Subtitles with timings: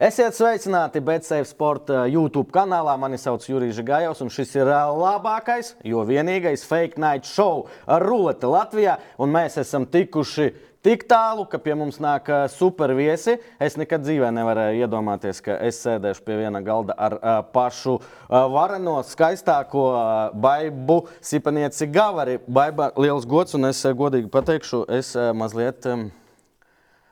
[0.00, 2.94] Esiet sveicināti BCF Sporta YouTube kanālā.
[2.96, 8.48] Mani sauc Jurijs Gājos, un šis ir labākais, jo vienīgais fake night show ar ruleti
[8.48, 8.94] Latvijā.
[9.20, 10.48] Un mēs esam tikuši
[10.80, 13.36] tik tālu, ka pie mums nāk super viesi.
[13.60, 18.40] Es nekad dzīvē nevarēju iedomāties, ka es sēdēšu pie viena galda ar uh, pašu uh,
[18.56, 22.40] vareno, skaistāko uh, baibu sipanieci Gavari.
[22.48, 26.08] Baiba liels gods, un es uh, godīgi pateikšu, es uh, mazliet uh,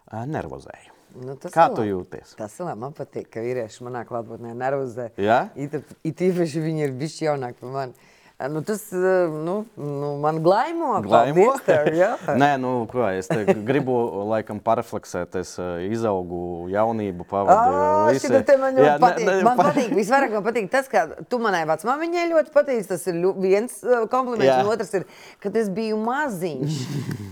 [0.08, 0.87] nervozēju.
[1.18, 1.90] Nu, Kā tu labi.
[1.90, 2.34] jūties?
[2.38, 2.80] Tas ir labi.
[2.84, 5.08] Man patīk, ka vīrieši manā klātbūtnē nervozē.
[5.56, 5.74] It,
[6.06, 7.94] it īpaši viņi ir bijuši jaunāki par mani.
[8.38, 11.00] Nu, tas eh, nu, nu, man glaimo.
[11.02, 11.56] Glaimo?
[11.66, 11.88] Tev.
[12.42, 13.26] Nē, nu, ko, es
[13.66, 13.96] gribu
[14.30, 15.34] laikam parafleksēt.
[15.40, 18.20] Es uh, izaugu, jaunību pavadīju.
[18.22, 19.26] šitā te man ļoti Jā, ne- patīk.
[19.26, 22.86] ne- Man pa- patīk, visvairāk man patīk tas, ka tu manai vecmāmiņai ļoti patīk.
[22.92, 23.74] Tas ir viens
[24.14, 24.60] kompliments, Jā.
[24.62, 25.08] un otrs ir,
[25.42, 26.78] kad es biju maziņš.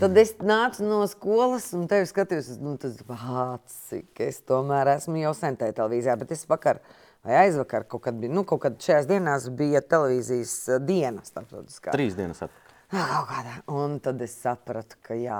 [0.03, 5.23] Tad es nācu no skolas un tevi skatījos, nu, tas vāc, cik es tomēr esmu
[5.23, 6.83] jau sen tajā televīzijā, bet es vakar
[7.27, 11.93] vai aizvakar kaut kad bija, nu, kaut kad šajās dienās bija televīzijas uh, diena starptautiskā.
[11.95, 12.75] Trīs dienas atpakaļ.
[12.95, 13.55] Ah, kaut kādā.
[13.75, 15.39] Un tad es sapratu, ka jā.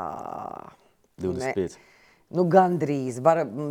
[1.23, 1.77] 25.
[1.79, 1.91] Ne,
[2.38, 3.21] nu, gandrīz,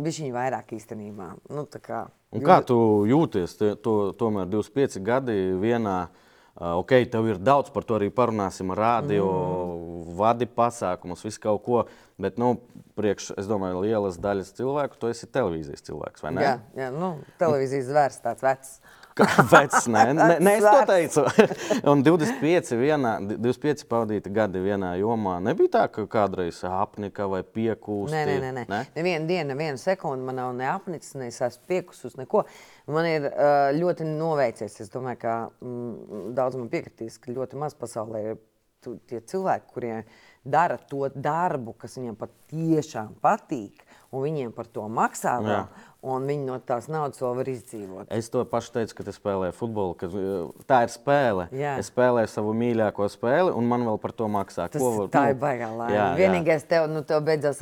[0.03, 1.33] bija viņa vairāk īstenībā.
[1.53, 2.75] Nu, tā kā, Un kā tu
[3.07, 3.53] jūties?
[3.85, 5.99] To, tomēr 25 gadi vienā.
[6.09, 6.23] uh,
[6.57, 8.71] Ok, tev ir daudz par to arī parunāsim.
[8.73, 10.13] Rādio, mm.
[10.17, 11.83] vadi pasākumus, visu kaut ko.
[12.17, 12.55] Bet, nu,
[12.97, 16.45] priekš, es domāju, lielas daļas cilvēku, tu esi televīzijas cilvēks, vai ne?
[16.47, 18.71] Jā, jā nu, televīzijas zvērs tāds vecs.
[19.17, 19.75] Kāpēc?
[19.93, 21.23] Nē, nē, nē, es to teicu.
[21.91, 25.37] Un 25, vienā, 25 pavadīti gadi vienā jomā.
[25.43, 28.13] Nebija tā, ka kādreiz apnika vai piekūst.
[28.13, 28.51] Nē, nē, nē.
[28.59, 28.65] nē.
[28.71, 28.81] Ne?
[28.97, 32.45] Nevienu dienu, nevienu sekundi man nav neapnicis, ne es esmu piekusus, neko.
[32.93, 33.29] Man ir
[33.77, 34.79] ļoti noveicies.
[34.83, 38.41] Es domāju, ka mm, daudz man piekritīs, ka ļoti maz pasaulē ir
[38.83, 40.03] tu- tie cilvēki, kuriem
[40.47, 45.37] dara to darbu, kas viņiem patiešām patīk, un viņiem par to maksā.
[45.43, 45.86] Vēl, Jā.
[46.15, 48.07] Un viņi no tās naudas vēl var izdzīvot.
[48.13, 49.95] Es to pašu teicu, kad es spēlēju futbolu.
[49.99, 51.47] Ka, uh, tā ir spēle.
[51.51, 51.75] Jā.
[51.81, 54.69] Es spēlēju savu mīļāko spēli, un man vēl par to maksā.
[54.71, 56.07] Tas, var- tā nu, ir baigā laime.
[56.19, 57.59] Vienīgais, tev, nu, tev beidzās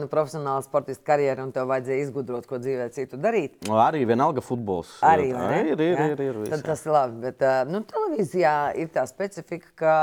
[0.00, 3.60] nu, profesionāla sportista karjera, un tev vajadzēja izgudrot, ko dzīvē citu darīt.
[3.68, 4.98] Nu, Arī vienalga futbols.
[5.04, 6.10] Arī, Jā, ir, ir, Jā.
[6.12, 7.20] ir, ir, Tad viss, tas ir labi.
[7.28, 9.96] Bet nu, televīzijā ir tā specifika, ka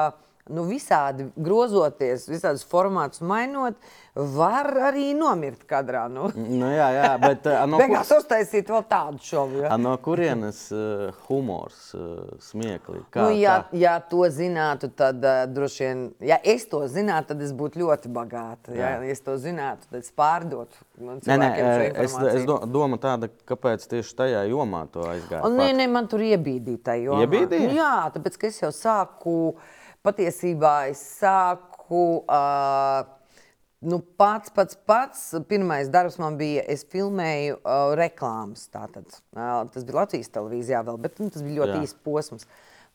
[0.49, 3.77] nu, visādi grozoties, visādus formātus mainot,
[4.15, 6.07] var arī nomirt kadrā.
[6.11, 6.29] Nu.
[6.35, 9.61] Nu, jā, jā, bet uh, no, Beigās uztaisīt vēl tādu šovu.
[9.63, 9.77] Ja?
[9.79, 13.05] no kurienes uh, humors, uh, smieklīgi?
[13.15, 17.53] Nu, ja, ja to zinātu, tad uh, droši vien, ja es to zinātu, tad es
[17.55, 18.75] būtu ļoti bagāta.
[18.75, 21.49] Ja, ja es to zinātu, tad es pārdotu nu, Nē, nē,
[22.03, 25.43] es, es do, domāju, tāda, kāpēc tieši tajā jomā to aizgāja.
[25.47, 26.97] Un, nē, nē, man tur iebīdīja.
[27.23, 27.71] Iebīdīja?
[27.77, 29.35] Jā, tāpēc, ka es jau sāku,
[30.05, 32.21] patiesībā es sāku.
[32.27, 33.17] Uh,
[33.81, 38.67] Nu, pats, pats, pats pirmais darbs man bija, es filmēju uh, reklāmas.
[38.69, 42.45] Tātad, uh, tas bija Latvijas televīzijā vēl, bet nu, tas bija ļoti īsts posms.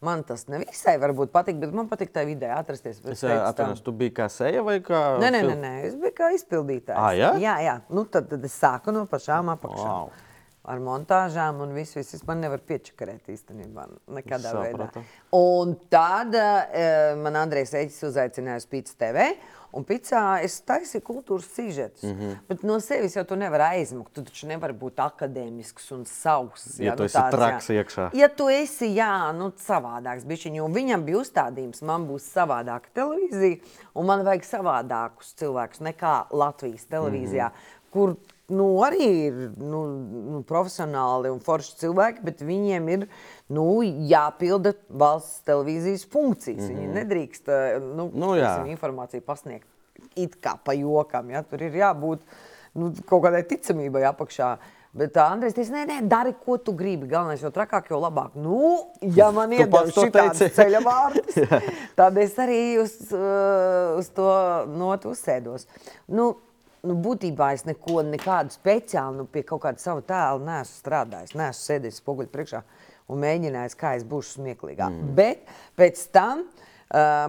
[0.07, 3.01] Man tas nevisai varbūt patīk, bet man patīk tajā vidē atrasties.
[3.03, 5.01] Es atceros, tu biji kā seja vai kā.
[5.19, 7.01] Nē, nē, nē, nē, es biju kā izpildītājs.
[7.01, 7.33] Ā, jā?
[7.43, 7.77] jā, jā.
[7.91, 9.91] Nu, tad, tad es sāku no pašām apakšām.
[9.91, 10.26] Vau.
[10.67, 12.01] Ar montāžām un visu.
[12.03, 13.85] Es man nevaru piečakarēt īstenībā.
[14.17, 14.89] Nekādā veidā.
[14.89, 15.05] Sapratu.
[15.39, 19.29] Un tad uh, man Andrejs Eģis uzaicināja uz Pits TV.
[19.77, 22.03] Un pitsā es taisīju kultūras sižetus.
[22.03, 22.15] Mm.
[22.19, 22.37] -hmm.
[22.49, 24.13] Bet no sevis jau tu nevari aizmukt.
[24.15, 26.79] Tu taču nevari būt akadēmisks un sauss.
[26.81, 27.83] Ja tu esi tāds, traks jā.
[27.83, 28.09] iekšā.
[28.15, 33.61] Ja tu esi jā, nu, savādāks, bišķiņ, un viņam bija uzstādījums, man būs savādāka televīzija,
[33.95, 37.91] un man vajag savādākus cilvēkus nekā Latvijas televīzijā, mm -hmm.
[37.91, 38.17] kur
[38.49, 39.81] nu, arī ir nu,
[40.33, 43.07] nu, profesionāli un forši cilvēki, bet viņiem ir
[43.53, 46.63] nu, jāpilda valsts televīzijas funkcijas.
[46.63, 46.81] Mm -hmm.
[46.81, 49.67] Viņi nedrīkst eh, nu, Nu, teiksim, informāciju pasniegt
[50.17, 51.31] it kā pa jokam.
[51.31, 51.43] Ja?
[51.43, 52.21] Tur ir jābūt
[52.75, 54.57] nu, kaut kādai ticamībai apakšā.
[54.97, 57.09] Bet tā Andrejs teica, nē, nē, dari, ko tu gribi.
[57.11, 58.33] Galvenais, jo trakāk, jo labāk.
[58.41, 58.61] Nu,
[59.03, 60.49] ja man tāds teici.
[60.57, 61.37] ceļa vārds,
[61.99, 64.31] tad es arī uz, uh, uz to
[64.73, 65.69] notu uzsēdos.
[66.09, 66.31] Nu,
[66.87, 71.35] Nu, būtībā es neko nekādu speciālu nu, pie kaut kāda sava tēla neesmu strādājis.
[71.39, 72.63] Nē, esmu sēdējis spoguļu priekšā
[73.11, 74.95] un mēģinājis, kā es būšu smieklīgāk.
[74.95, 75.13] Mm.
[75.19, 76.66] Bet pēc tam uh,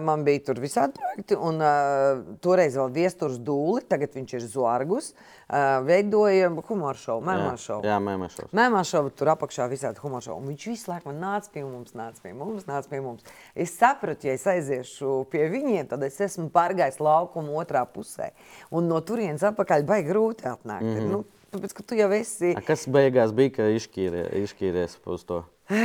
[0.04, 5.10] man bija tur visādi projekti, un uh, toreiz vēl viesturs dūli, tagad viņš ir zārgus.
[5.48, 7.86] Uh, veidoja humoru šovu, mēmā šovu.
[7.88, 8.52] Jā, mēmē šovs.
[8.54, 10.42] Mēmā šovu tur apakšā visādi humora šovu.
[10.42, 13.26] Un Viņš visu laiku man nāca pie mums, nāca pie mums, nāca pie mums.
[13.56, 18.30] Es sapratu, ja es aiziešu pie viņiem, tad es esmu pārgājis laukumu otrā pusē.
[18.70, 20.86] Un no turienes atpakaļ baigi grūti atnākt.
[20.86, 21.10] Mm -hmm.
[21.12, 22.52] nu, Tāpēc, ka tu jau esi.
[22.52, 25.44] A, kas beigās bija, ka izšķīrie, izšķīries uz to?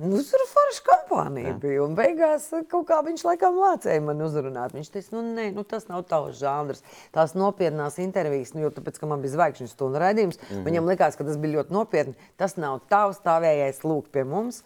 [0.00, 1.82] Nu, tur forša kompānija bija.
[1.84, 4.74] Un beigās uh, kaut kā viņš laikam mācīja man uzrunāt.
[4.76, 6.84] Viņš teica, nu, nē, nu, tas nav tavs žanrs.
[7.16, 10.64] Tās nopietnās intervijas, nu, jo tāpēc, ka man bija zvaigžņu stundu raidījums, mm -hmm.
[10.68, 12.16] viņam likās, ka tas bija ļoti nopietni.
[12.36, 14.62] Tas nav tavs stāvējais lūk pie mums.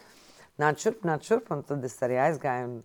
[0.59, 2.71] Nāc šurp, nāc šurp, un tad es arī aizgāju.
[2.71, 2.83] Un,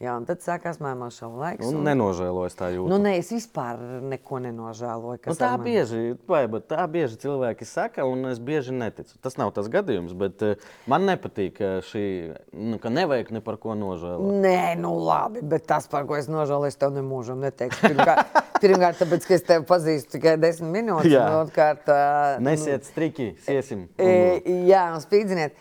[0.00, 1.66] jā, un tad sākās mēmošana laiks.
[1.66, 2.90] Un un- nenožēlojas tā jūtas.
[2.92, 5.20] Nu, nē, es vispār neko nenožēloju.
[5.26, 9.18] Nu, tā ar mani- bieži, vai, tā bieži cilvēki saka, un es bieži neticu.
[9.20, 10.54] Tas nav tas gadījums, bet eh,
[10.86, 12.04] man nepatīk ka šī,
[12.52, 14.38] nu, ka nevajag ne par ko nožēlot.
[14.42, 17.82] Nē, nu labi, bet tas, par ko es nožēloju, es tev nemūžam neteikšu.
[17.90, 21.10] Pirmkārt, pirmkārt tāpēc, ka es tevi pazīstu tikai desmit minūtes.
[21.10, 21.26] Jā.
[21.28, 23.88] un Otrkārt, ā, Nesiet striki, siesim.
[23.98, 25.52] E, jā, un spīdziniet,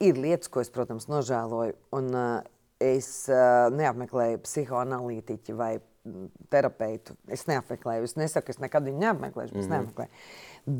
[0.00, 1.74] ir lietas, ko es, protams, nožēloju.
[1.98, 7.16] Un, uh, es uh, neapmeklēju psihoanalītiķu vai mm, terapeitu.
[7.30, 8.06] Es neapmeklēju.
[8.06, 10.22] Es nesaku, es nekad viņu neapmeklēšu, bet es neapmeklēju.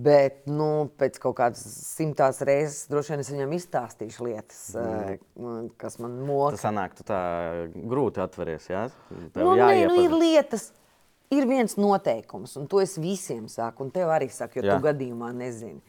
[0.09, 5.71] Bet nu, pēc kaut kādas simtās reizes droši vien es viņam izstāstīšu lietas, mm.
[5.81, 6.55] kas man moka.
[6.57, 7.21] Tas sanāk, tu tā
[7.75, 8.89] grūti atveries, jā?
[9.09, 10.69] Tev Nu, nē, nu, ir lietas,
[11.35, 14.77] ir viens noteikums, un to es visiem saku, un tev arī saku, jo Jā.
[14.77, 15.81] tu gadījumā nezini.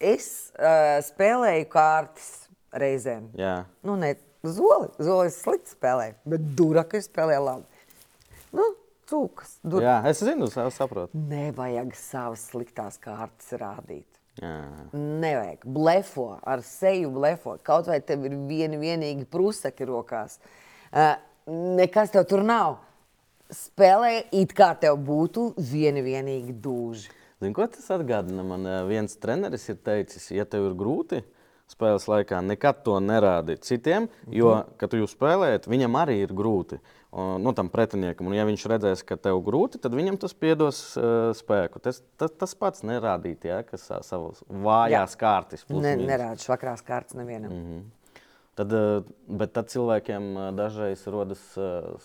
[0.00, 2.30] Es uh, spēlēju kārtas
[2.72, 3.28] reizēm.
[3.36, 3.54] Jā.
[3.84, 4.14] Nu, ne
[4.44, 7.82] zoli, zoli es slikti spēlēju, bet duraka es spēlēju labi.
[8.56, 8.66] Nu,
[9.10, 9.86] cūkas, duraka.
[9.88, 11.24] jā, es zinu, es saprotu.
[11.30, 14.06] Nevajag savas sliktās kārtas rādīt.
[14.40, 14.56] Jā.
[14.94, 15.66] Nevajag.
[15.68, 17.56] Blefo, ar seju blefo.
[17.66, 20.38] Kaut vai tev ir viena vienīga prusaki rokās.
[20.90, 21.18] Uh,
[21.76, 22.78] nekas tev tur nav.
[23.50, 27.10] Spēlē it kā tev būtu viena vienīga dūža.
[27.40, 28.44] Zini, ko tas atgādina?
[28.46, 31.22] Man eh, viens treneris ir teicis, ja tev ir grūti
[31.70, 36.80] spēles laikā, nekad to nerādi citiem, jo, kad tu jūs spēlējat, viņam arī ir grūti.
[37.10, 40.82] Un, nu, tam pretiniekam, un ja viņš redzēs, ka tev grūti, tad viņam tas piedos
[40.94, 41.80] uh, spēku.
[41.82, 45.64] Tas, tas, tas pats nerādīt, ja, kas sa- savas vājās kārtas.
[45.66, 47.50] plus Ne, nerāda švakrās kārtas nevienam.
[47.50, 47.88] Mm -hmm.
[48.60, 51.40] Tad, eh, bet tad cilvēkiem eh, dažreiz rodas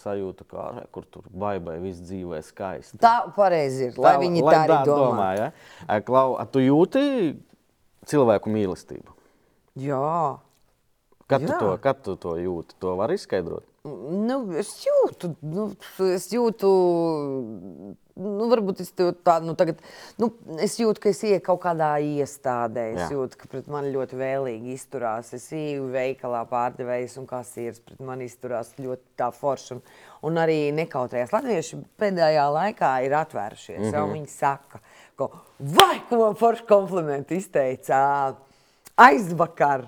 [0.03, 2.97] sajūta, ka "Ārē, kur tur baigai viss dzīvē skaisti.
[2.97, 3.97] Tā pareizi ir.
[3.97, 5.37] Lai viņi tā arī domā.
[5.37, 5.51] ja?
[5.89, 7.35] Eh, Klau, tu jūti
[8.05, 9.14] cilvēku mīlestību?
[9.75, 10.39] Jā.
[11.25, 11.59] Kad tu, Jā.
[11.59, 12.77] to, kad tu to jūti?
[12.79, 13.65] To var izskaidrot.
[13.85, 15.67] Nu, es jūtu, nu,
[16.09, 16.69] es jūtu,
[18.17, 19.81] nu, varbūt es tādu, nu, tagad,
[20.21, 20.31] nu,
[20.61, 22.85] es jūtu, ka es ieju kaut kādā iestādē.
[22.95, 23.09] Es Jā.
[23.13, 25.29] jūtu, ka pret mani ļoti vēlīgi izturās.
[25.37, 29.77] Es ieju veikalā pārdevējs un kasieris pret mani izturās ļoti tā forši.
[29.77, 29.83] Un,
[30.31, 31.33] un arī nekautrējās.
[31.35, 33.83] Latvieši pēdējā laikā ir atvērušies.
[33.83, 34.17] Mm -hmm.
[34.17, 34.81] Viņi saka,
[35.17, 35.29] ka,
[35.59, 38.01] vai, ko forši komplimenti izteica
[38.99, 39.87] aizvakar.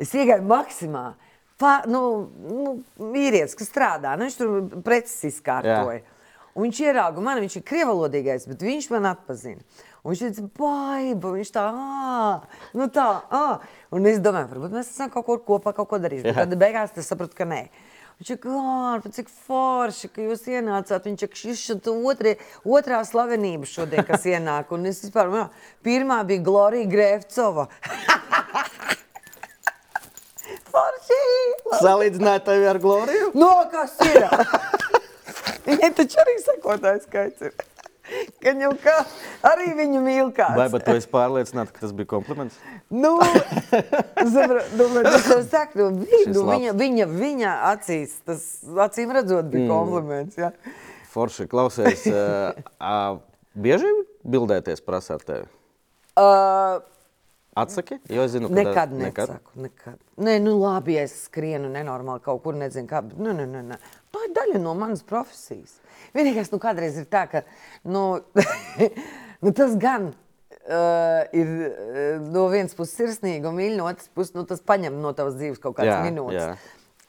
[0.00, 1.12] Es iegāju maksimā.
[1.60, 2.00] Pā, nu,
[2.42, 2.72] nu,
[3.14, 6.02] vīrietis, kas strādā, nu, viņš tur preces izkārtoja.
[6.54, 9.62] Un viņš ierauga mani, viņš ir krievalodīgais, bet viņš man atpazina.
[10.04, 13.44] Un viņš teica, baiba, viņš tā, ā, nu tā, ā.
[13.94, 16.30] Un es domāju, varbūt mēs esam kaut kur kopā kaut ko darījuši.
[16.30, 16.44] Jā.
[16.44, 17.62] tad beigās es sapratu, ka nē.
[18.20, 21.08] Viņš ir gārba, cik forši, ka jūs ienācāt.
[21.08, 24.70] Viņš ir šis otrie, otrā slavenība šodien, kas ienāk.
[24.76, 25.48] Un es vispār, jā,
[25.86, 27.66] pirmā bija Glorija Grēvcova.
[30.72, 31.20] forši!
[31.82, 33.30] Salīdzināt tevi ar Gloriju?
[33.38, 34.26] No, kas ir?
[35.64, 37.54] Viņai taču arī sekotājs skaits ir.
[38.44, 38.94] Ka jau kā
[39.48, 40.58] arī viņu mīl kāds.
[40.58, 42.58] Vai bet tu esi pārliecināts, ka tas bija kompliments?
[42.92, 48.44] Nu, nu, bet es tev saku, nu, vi, nu, viņa, viņa, viņa acīs, tas
[48.88, 50.36] acīm redzot, bija kompliments.
[50.36, 50.52] Ja?
[51.14, 52.04] Forši klausies.
[52.10, 52.96] eh, ā,
[53.54, 53.86] Bieži
[54.26, 55.44] bildēties prasa ar tevi?
[56.18, 56.82] Uh,
[57.54, 58.00] Atsaki?
[58.10, 59.52] Jo es zinu, ka nekad tā- nesaku.
[59.62, 59.98] Nekad.
[60.18, 63.02] Nē, nu labi, ja es skrienu nenormāli kaut kur, nezinu, kā.
[63.06, 63.78] Bet, nu, nu, nu, nu.
[64.14, 65.76] Tā ir daļa no manas profesijas.
[66.14, 67.44] Vienīgais, nu, kādreiz ir tā, ka
[67.84, 68.04] nu,
[69.44, 74.34] nu, tas gan uh, ir uh, no vienas puses sirsnīgi un mīļi, no otras puses
[74.34, 76.40] nu, tas paņem no tavas dzīves kaut kādas minūtes.
[76.40, 76.56] jā.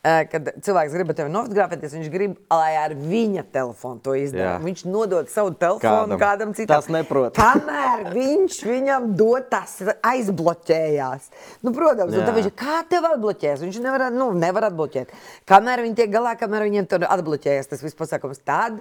[0.06, 4.60] Kad cilvēks grib tevi nofotografēties, viņš grib, lai ar viņa telefonu to izdara.
[4.62, 6.22] Viņš nodod savu telefonu Kādam.
[6.22, 6.78] kādam, citam.
[6.78, 7.34] Tas neprot.
[7.42, 11.32] Kamēr viņš viņam dod, tas aizbloķējās.
[11.66, 13.64] Nu, protams, viņš kā tev atbloķēs?
[13.66, 15.16] Viņš nevar, nu, nevar atbloķēt.
[15.50, 18.78] Kamēr viņi tiek galā, kamēr viņiem tur atbloķējas tas viss pasākums, tad,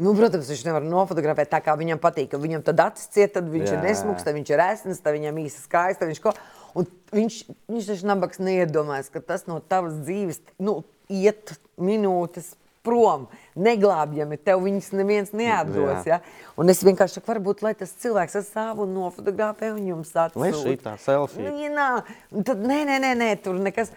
[0.00, 2.32] nu, protams, viņš nevar nofotografēt tā, kā viņam patīk.
[2.40, 3.76] Viņam tad acis ciet, tad viņš Jā.
[3.76, 6.00] ir nesmugs, tad viņš ir esns, tad viņam īsi skaists.
[6.00, 6.32] tad Viņš, ko,
[6.78, 7.38] un viņš,
[7.70, 10.80] viņš taču nabaks neiedomājas, ka tas no tavas dzīves nu,
[11.12, 14.38] iet minūtes prom, neglābjami.
[14.42, 16.06] Tev viņas neviens neatdos.
[16.08, 16.18] Jā.
[16.18, 16.48] Ja?
[16.58, 20.42] Un es vienkārši saku, varbūt lai tas cilvēks ar savu nofotografē un jums atsūta.
[20.42, 21.54] Vai šī tā selfija?
[21.62, 22.02] Ja nav,
[22.42, 23.94] tad nē, nē, nē, nē, tur nekas.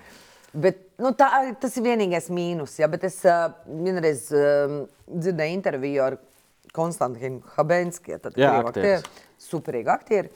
[0.56, 1.28] Bet, nu, tā,
[1.60, 2.78] tas ir vienīgais mīnus.
[2.80, 2.90] Ja?
[2.92, 6.20] Bet es uh, vienreiz uh, dzirdēju interviju ar
[6.76, 7.42] Konstantinu
[9.00, 9.06] aktieris.
[9.40, 10.32] superīgi aktieri.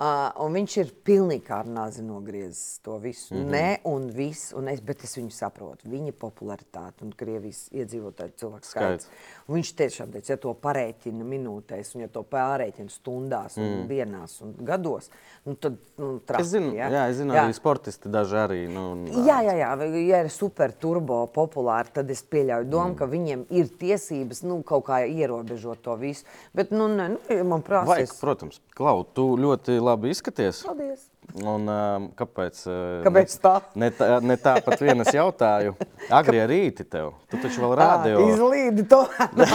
[0.00, 3.34] Uh, un viņš ir pilnīgi kā ar nāzi nogriezis to visu.
[3.34, 3.50] Mm -hmm.
[3.52, 5.88] Nē, un viss, un es, bet es viņu saprotu.
[5.88, 9.08] Viņa popularitāte un Krievijas iedzīvotāju cilvēku skaits.
[9.46, 13.88] Un viņš tiešām teica, ja to parēķina minūtēs, un ja to pārēķina stundās, un mm.
[13.88, 15.10] dienās un gados,
[15.44, 16.88] nu, tad nu, traki, Es zinu, ja?
[16.88, 17.44] jā, es zinu Jā.
[17.44, 18.68] arī sportisti daži arī.
[18.68, 19.70] Nu, un- Jā, jā, jā,
[20.08, 22.96] ja ir super turbo populāri, tad es pieļauju domu, mm.
[22.96, 26.24] ka viņiem ir tiesības nu, kaut kā ierobežot to visu.
[26.54, 30.62] Bet, nu, ne, nu, man prasa, protams, Klau, tu ļoti labi izskaties.
[30.66, 31.08] Paldies!
[31.46, 32.58] Un, um, kāpēc?
[32.66, 33.52] uh, Kāpēc tā?
[33.78, 35.76] Ne, tā, ne tāpat vienas jautāju.
[36.10, 37.12] Agri rīti tev.
[37.30, 38.22] Tu taču vēl rādio.
[38.32, 39.04] Izlīdi to!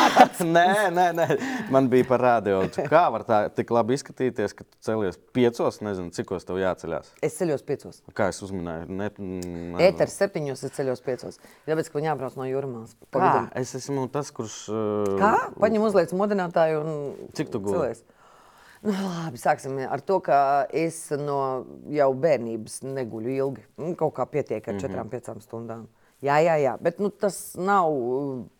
[0.55, 0.65] nē,
[0.95, 1.25] nē, nē,
[1.73, 2.61] man bija par rādio.
[2.71, 7.11] Tu Kā var tā tik labi izskatīties, ka tu celies piecos, nezinu, cikos tev jāceļās?
[7.25, 7.99] es ceļos piecos.
[8.15, 8.87] Kā es uzminēju?
[8.95, 11.41] Ne, mm, Ēteris septiņos, es ceļos piecos.
[11.67, 12.95] Tāpēc, ka viņi jābrauc no jūrmālas.
[13.11, 13.33] Kā?
[13.59, 14.61] Es esmu tas, kurš.
[14.71, 15.33] uh, Kā?
[15.59, 17.75] Paņem uzliec modinātāju un Cik tu guli?
[17.81, 18.05] celies.
[18.85, 20.37] Nu, labi, sāksim ar to, ka
[20.69, 21.39] es no
[21.89, 23.63] jau bērnības neguļu ilgi.
[23.81, 25.87] Nu, Kaut kā pietiek ar četrām, piecām stundām.
[26.23, 27.91] Jā, jā, jā, bet nu, tas nav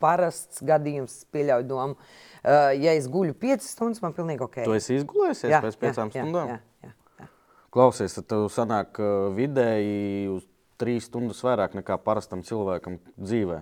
[0.02, 1.96] parasts gadījums, pieļauju domu.
[2.42, 4.60] Uh, ja es guļu piecas stundas, man pilnīgi ok.
[4.66, 6.52] Tu esi izgulējies Jā, pēc jā, piecām jā, stundām?
[6.52, 6.92] Jā, jā,
[7.22, 7.30] jā.
[7.74, 10.44] Klausies, tad tev sanāk uh, vidēji uz
[10.82, 13.62] trīs stundas vairāk nekā parastam cilvēkam dzīvē.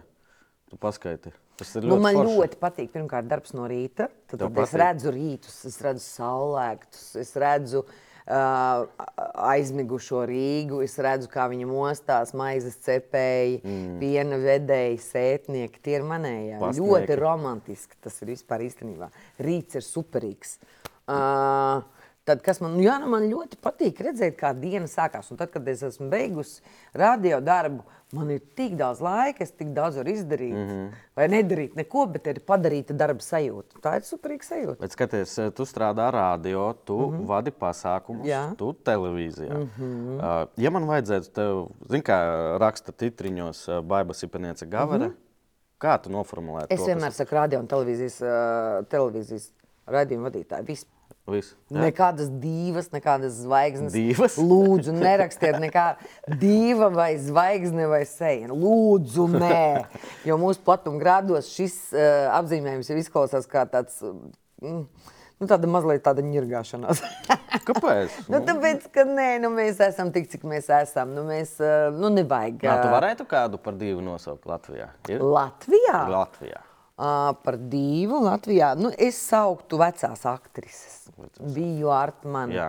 [0.71, 1.35] Tu paskaiti.
[1.59, 2.33] Tas ir ļoti Nu, man forši.
[2.39, 4.09] ļoti patīk, pirmkārt, darbs no rīta.
[4.27, 4.79] Tad, Tev tad es patīk?
[4.81, 9.05] redzu rītus, es redzu saulēktus, es redzu uh,
[9.53, 13.97] aizmigušo Rīgu, es redzu, kā viņi mostās, maizes cepēji, mm.
[14.01, 15.81] piena vedēji, sētnieki.
[15.83, 16.57] Tie ir manējie.
[16.79, 19.11] Ļoti romantiski tas ir vispār īstenībā.
[19.43, 20.57] Rīts ir superīgs.
[21.03, 21.83] Uh,
[22.23, 25.27] Tad, kas man, nu jā, man ļoti patīk redzēt, kā diena sākās.
[25.33, 26.61] Un tad, kad es esmu beigusi
[26.95, 27.83] radio darbu,
[28.15, 30.53] man ir tik daudz laika, es tik daudz varu izdarīt.
[30.53, 31.01] Mm -hmm.
[31.19, 33.81] Vai nedarīt neko, bet ir padarīta darba sajūta.
[33.83, 34.79] Tā ir superīga sajūta.
[34.79, 37.25] Bet skaties, tu strādā radio, tu mm -hmm.
[37.27, 38.27] vadi pasākumus.
[38.27, 38.55] Jā.
[38.55, 39.57] tu televīzijā.
[39.57, 40.15] Mm -hmm.
[40.17, 45.87] uh, ja man vajadzētu tev, zini, kā raksta titriņos uh, Baiba Sipeniece Gavere, mm -hmm.
[45.87, 46.85] kā tu noformulētu Es to?
[46.85, 49.51] vienmēr saku radio un televīzijas, uh, televīzijas
[49.87, 50.65] raidījumu vadītāju.
[50.65, 50.87] Viss.
[51.23, 51.53] Viss.
[51.71, 51.85] Jā.
[51.85, 53.93] Nekādas divas, nekādas zvaigznes.
[53.95, 54.35] Divas?
[54.51, 55.85] Lūdzu, nerakstiet nekā
[56.41, 58.49] diva vai zvaigzne vai seja.
[58.51, 59.63] Lūdzu, nē.
[60.27, 64.01] Jo mūsu platuma grādos šis uh, apzīmējums jau izklausās kā tāds,
[64.59, 64.81] mm,
[65.39, 66.99] nu, tāda mazliet tāda ņirgāšanās.
[67.69, 68.19] Kāpēc?
[68.27, 71.15] nu, tāpēc, ka nē, nu, mēs esam tik, cik mēs esam.
[71.15, 72.59] Nu, mēs, uh, nu, nevajag.
[72.67, 74.91] Nā, tu ā, varētu kādu par divu nosaukt Latvijā?
[75.07, 75.23] Ir?
[75.23, 76.03] Latvijā?
[76.17, 76.65] Latvijā.
[76.93, 78.75] Uh, par divu Latvijā.
[78.77, 81.07] Nu, es sauktu vecās aktrises.
[81.41, 82.53] Biju Artmanu.
[82.53, 82.67] Jā.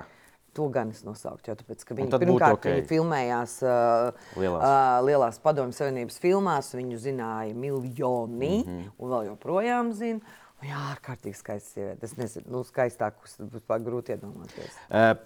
[0.57, 2.69] To gan es nosauktu, jo tāpēc, būtu pirmkārt ok.
[2.71, 4.63] viņi filmējās uh, Lielās.
[4.63, 6.73] Uh, lielās padomju savienības filmās.
[6.79, 8.65] Viņu zināja miljoni, mm.
[8.65, 8.89] -hmm.
[8.97, 10.41] un vēl joprojām zina.
[10.65, 12.09] Jā, ārkārtīgi skaists sieviete.
[12.09, 14.79] Es nezinu, nu, skaistākus vispār grūti iedomāties.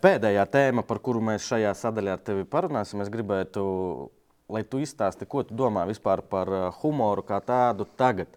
[0.02, 3.62] Pēdējā tēma, par kuru mēs šajā sadaļā ar tevi parunāsim, es gribētu,
[4.50, 6.50] lai tu izstāsti, ko tu domā vispār par
[6.80, 8.32] humoru kā tādu tagad.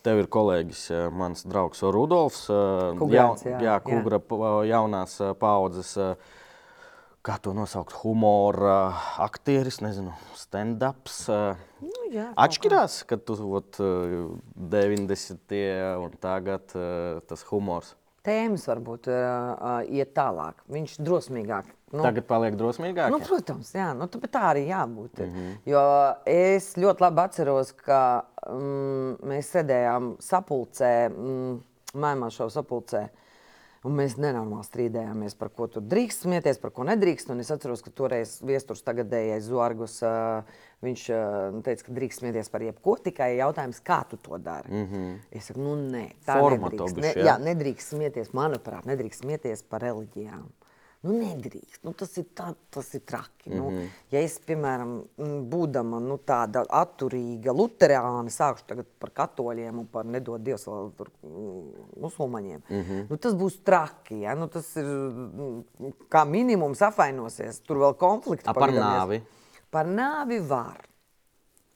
[0.00, 3.74] Tev ir kolēģis, eh, mans draugs Rudolfs, eh, Kugrāns, jā, jā, jā.
[3.84, 5.92] Kugra pa- jaunās eh, paudzes,
[7.22, 11.28] kā to nosaukt, humora aktieris, nezinu, stand-ups.
[11.84, 14.16] Nu, jā, Atšķirās, kad tu ot, eh,
[14.56, 15.52] 90.
[16.00, 16.66] un tagad
[17.28, 17.94] tas humors.
[18.20, 20.58] Tēmas varbūt uh, iet tālāk.
[20.68, 21.64] Viņš drosmīgāk.
[21.92, 23.10] Nu, Tagad paliek drosmīgāk.
[23.10, 25.18] Nu, protams, jā, nu, tā, tā arī jābūt.
[25.18, 25.56] Mm -hmm.
[25.66, 31.60] Jo es ļoti labi atceros, ka mm, mēs sēdējām sapulcē, mm,
[31.94, 33.08] mēmā šo sapulcē.
[33.82, 37.30] Un mēs nenormāli strīdējāmies, par ko tur drīkst smieties, par ko nedrīkst.
[37.30, 40.42] Un es atceros, ka toreiz viesturs tagadējais Zorgus, uh,
[40.82, 44.68] viņš uh, teica, ka drīkst smieties par jebko, tikai jautājums, kā tu to dari.
[44.68, 45.18] Mm -hmm.
[45.30, 46.94] Es saku, nu nē, tā Formatu nedrīkst.
[46.94, 47.24] bišķi, Ne, jā?
[47.26, 50.44] jā, nedrīkst smieties, manuprāt, nedrīkst smieties par reliģijām.
[51.00, 51.80] Nu, nedrīkst.
[51.86, 53.48] Nu, tas, ir tā, tas ir traki.
[53.48, 53.76] Mm -hmm.
[53.78, 54.90] nu, ja es, piemēram,
[55.52, 61.86] būdama nu, tāda atturīga luterāna, sākšu tagad par katoļiem un par nedod Dievs vēl mm,
[62.04, 63.06] musulmaņiem, mm -hmm.
[63.10, 64.20] nu, tas būs traki.
[64.20, 64.34] Ja?
[64.34, 64.84] Nu, tas ir
[66.08, 67.60] kā minimums apvainosies.
[67.60, 68.48] Tur vēl konflikts.
[68.48, 69.22] A, par nāvi?
[69.70, 70.84] Par nāvi var.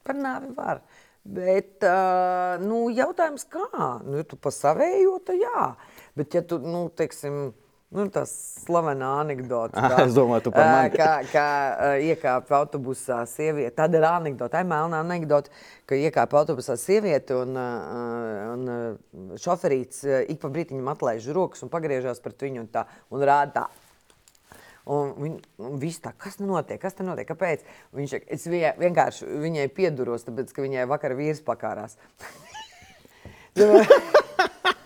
[0.05, 0.83] Par nāvi var.
[1.25, 3.65] Bet uh, nu, jautājums, kā?
[4.05, 5.69] Nu, ja tu pa savējo, tad jā.
[6.15, 7.55] Bet, ja tu, nu, teiksim,
[7.95, 8.33] nu, tas
[8.65, 10.91] slavenā anekdote, es domāju, tu par mani.
[10.95, 11.47] kā, kā
[12.03, 13.75] iekāpa autobusā sieviete.
[13.79, 15.53] Tāda ir anekdote, tā ir melna anekdote,
[15.89, 22.47] ka iekāpa autobusā sieviete un, un šoferīts ik pa brītiņam atlaiž rokas un pagriežās pret
[22.47, 23.67] viņu un, tā, un rāda tā.
[24.95, 27.63] Un viņ, un viss tā, kas nu notiek, kas tur notiek, kāpēc?
[27.95, 31.97] Un Viņš saka, es viņai, vienkārši viņai pieduros, tāpēc, ka viņai vakar vīrs pakārās.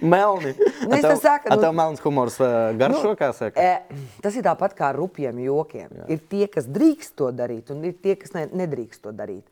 [0.00, 0.54] Melni.
[0.88, 3.60] Nu, es A tā saku, a nu- tev melns humors uh, garšo, kā saka?
[3.60, 3.82] E,
[4.24, 5.88] tas ir tāpat kā rupjiem jokiem.
[5.98, 6.06] Jā.
[6.08, 9.44] Ir tie, kas drīkst to darīt, un ir tie, kas ne, nedrīkst to darīt.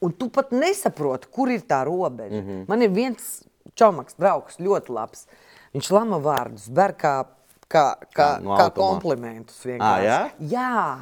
[0.00, 2.34] Un tu pat nesaproti, kur ir tā robeža.
[2.40, 2.64] Mm -hmm.
[2.68, 5.26] Man ir viens čomaks, draugs, ļoti labs.
[5.74, 7.24] Viņš lama vārdus, ber kā,
[7.68, 9.64] kā, kā, Kā, no kā komplimentus.
[9.64, 10.04] Vienkārši.
[10.06, 10.30] jā?
[10.40, 10.96] jā.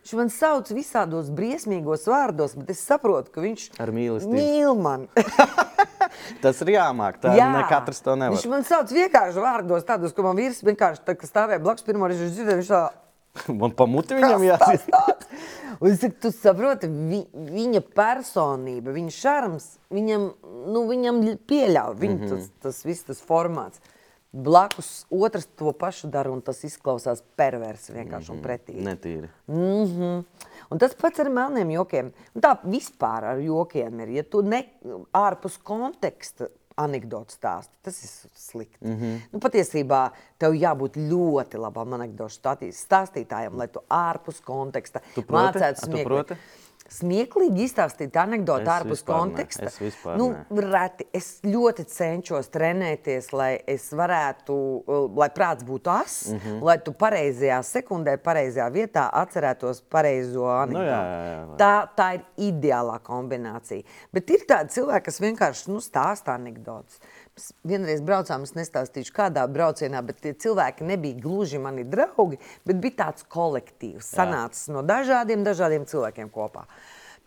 [0.00, 4.32] Viņš man sauc visādos briesmīgos vārdos, bet es saprotu, ka viņš Ar mīlestību.
[4.32, 5.10] mīl mani.
[6.42, 7.20] Tas ir jāmāk.
[7.20, 8.38] Tā ne katrs to nevar.
[8.38, 12.26] Viņš man sauc vienkārši vārdos, tādos, ka man vīrs vienkārši tā, stāvēja blakus pirmo reizi,
[12.26, 12.82] viņš dzirdēja, viņš tā.
[13.60, 15.02] Man pamuti viņam jāsaka.
[15.80, 20.26] Un es saku, tu saproti, vi, viņa personība, viņa šarms, viņam,
[20.74, 22.32] nu, viņam pieļauj, viņa, mm -hmm.
[22.34, 23.80] tas, tas viss tas formāts.
[24.32, 28.38] Blakus otrs to pašu dara, un tas izklausās perversi vienkārši mm -hmm.
[28.38, 28.84] un pretīgi.
[28.84, 29.28] Netīri.
[29.46, 30.24] Mm -hmm.
[30.70, 32.12] Un tas pats ar melniem jokiem.
[32.34, 34.08] Un tā vispār ar jokiem ir.
[34.08, 34.64] Ja tu ne
[35.12, 38.86] ārpus konteksta anekdotu stāsti, tas ir slikti.
[38.86, 39.20] Mm -hmm.
[39.32, 42.34] nu, patiesībā tev jābūt ļoti labam anekdotu
[42.72, 45.28] stāstītājam, lai tu ārpus konteksta Tu tu
[45.86, 46.36] smieklīgi.
[46.90, 49.20] Smieklīgi izstāstīt anekdoti ārpus vispār ne.
[49.20, 49.68] konteksta.
[49.70, 50.64] Es vispār nu, ne.
[50.66, 51.06] reti.
[51.14, 56.40] Es ļoti cenšos trenēties, lai es varētu, uh, lai prāts būtu as, mm.
[56.42, 56.58] -hmm.
[56.66, 60.80] lai tu pareizajā sekundē, pareizajā vietā atcerētos pareizo anekdoti.
[60.80, 61.56] Nu, jā, jā, jā.
[61.62, 63.86] Tā, tā ir ideālā kombinācija.
[64.12, 66.98] Bet ir tādi cilvēki, kas vienkārši nu, stāsta anekdotus.
[67.66, 72.98] Vienreiz braucām, es nestāstīšu, kādā braucienā, bet tie cilvēki nebija gluži mani draugi, bet bija
[73.04, 76.66] tāds kolektīvs, sanācis no dažādiem, dažādiem cilvēkiem kopā.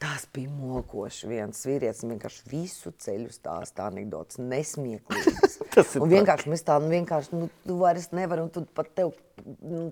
[0.04, 1.28] Tas bija mokoši.
[1.32, 5.54] Viens vīrietis vienkārši visu ceļu stāsta anekdotus, nesmieklīgas.
[5.74, 9.14] Tas ir vienkārši mēs tā, nu, vienkārši, nu, tu vairs nevari, un tu pat tev,
[9.64, 9.88] nu,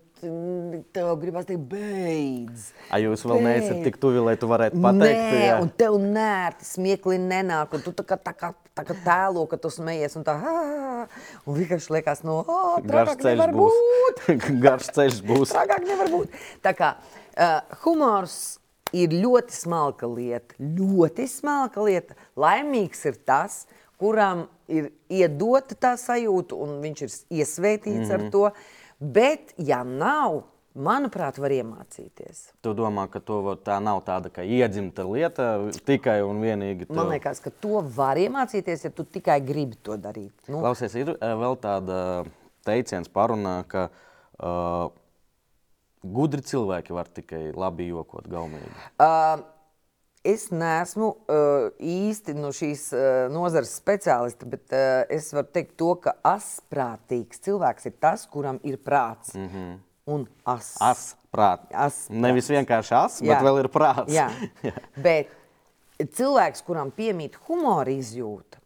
[0.93, 2.67] tev gribas teikt, beidz.
[2.91, 5.55] A jūs vēl neesat tik tuvi, lai tu varētu pateikt, Nē, jā.
[5.63, 9.57] un tev nērti smiekli nenāk, un tu tā kā, tā kā, tā kā tēlo, ka
[9.63, 11.07] tu smejies, un tā, "Ā!"
[11.47, 13.83] un vienkārši liekas, no, oh, Garš trakāk ceļš būs.
[13.89, 14.25] būt.
[14.67, 15.55] Garš ceļš būs.
[15.55, 16.41] Trakāk nevar būt.
[16.61, 18.59] Tā kā uh, humors
[18.93, 22.15] ir ļoti smalka lieta, ļoti smalka lieta.
[22.39, 23.65] Laimīgs ir tas,
[24.01, 28.17] kuram ir iedota tā sajūta, un viņš ir iesvētīts mm -hmm.
[28.17, 28.25] Mhm.
[28.25, 28.51] ar to.
[28.99, 30.43] Bet, ja nav,
[30.75, 32.51] manuprāt, var iemācīties.
[32.61, 36.85] Tu domā, ka to, var- tā nav tāda kā iedzimta lieta tikai un vienīgi.
[36.89, 37.11] Man tev?
[37.11, 40.31] liekas, ka to var iemācīties, ja tu tikai gribi to darīt.
[40.47, 42.25] Nu, Klausies, ir eh, vēl tāda
[42.65, 43.89] teiciens parunā, ka
[44.43, 44.91] uh,
[46.03, 48.71] gudri cilvēki var tikai labi jokot gaumīgi.
[49.01, 49.43] uh,
[50.23, 55.95] es neesmu uh, īsti no šīs uh, nozares speciāliste, bet uh, es varu teikt to,
[56.03, 59.35] ka asprātīgs cilvēks ir tas, kuram ir prāts.
[59.35, 59.79] Mm -hmm.
[60.11, 60.75] Un as.
[60.81, 61.69] As prāts.
[61.73, 63.27] As Nevis vienkārši as, Jā.
[63.27, 64.13] bet vēl ir prāts.
[64.17, 64.29] Jā,
[64.97, 65.29] bet
[66.17, 68.57] cilvēks, kuram piemīt humora izjūta,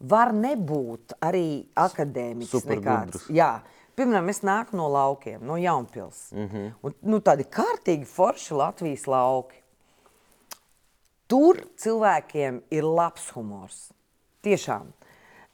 [0.00, 2.50] var nebūt arī akadēmiķis.
[2.50, 3.28] Supergudrs.
[3.28, 3.30] nekāds.
[3.34, 3.60] Jā.
[3.98, 6.28] Piemēram, es nāku no laukiem, no Jaunpils.
[6.32, 6.72] Mm -hmm.
[6.82, 9.62] un, nu, tādi kārtīgi forši Latvijas lauki.
[11.26, 13.90] Tur cilvēkiem ir labs humors.
[14.42, 14.86] Tiešām.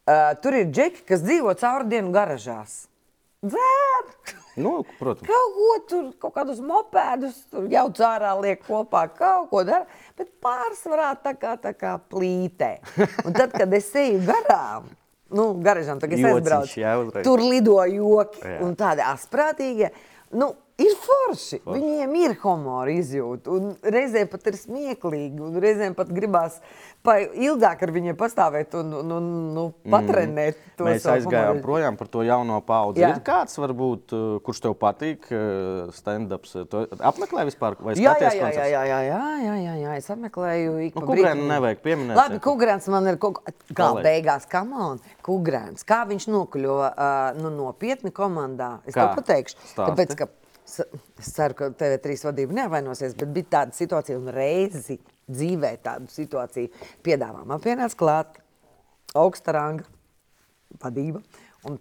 [0.05, 2.87] Uh, tur ir džeki, kas dzīvo caur dienu garažās.
[3.45, 4.35] Dzēr!
[4.57, 5.27] Nu, protams.
[5.29, 9.87] Kaut ko tur, kaut kādus mopēdus, tur jau cārā liek kopā, kaut ko dara.
[10.17, 12.77] Bet pārsvarā tā kā, tā kā plītē.
[13.27, 14.87] Un tad, kad es eju garām,
[15.33, 18.59] nu, garažām, tad, kad es aizbraucu, tur lido joki Jā.
[18.67, 19.91] un tādi asprātīgi.
[20.37, 21.61] Nu, ir forši.
[21.63, 21.81] forši.
[21.81, 23.53] Viņiem ir humora izjūta.
[23.55, 26.61] un Reizēm pat ir smieklīgi, un reizēm pat gribās
[27.05, 30.91] ilgāk ar viņiem pastāvēt un, un, un nu, patrenēt to Mhm.
[30.95, 31.63] Mēs aizgājām humoru.
[31.63, 33.01] projām par to jauno paudzi.
[33.01, 33.13] Jā.
[33.15, 36.57] Ir kāds, varbūt, uh, kurš tev patīk, uh, stand-ups?
[36.71, 37.77] To apmeklē vispār?
[37.79, 39.97] Vai Jā, jā, jā, jā, jā, jā, jā, jā, jā, jā.
[40.01, 42.17] Es apmeklēju Nu, Kugrēnu nevajag pieminēt.
[42.19, 43.39] Labi, Kungrāns man ir kaut
[43.73, 45.85] kā beigās, kam on, Kungrāns.
[45.87, 48.81] Kā viņš nokļuva uh, nu, nopietni komandā?
[48.85, 49.07] Es Kā?
[49.07, 49.61] tev pateikšu.
[49.61, 49.87] Stāsti.
[49.93, 50.29] Tāpēc, ka
[50.65, 54.99] es ceru, ka TV3 vadība neavainosies, bet bija tāda situācija un reizi
[55.29, 56.73] dzīvē tādu situāciju
[57.05, 57.45] piedāvā.
[57.49, 58.39] Man pienāca klāt
[59.17, 59.87] augsta ranga
[60.83, 61.23] vadība
[61.69, 61.79] un,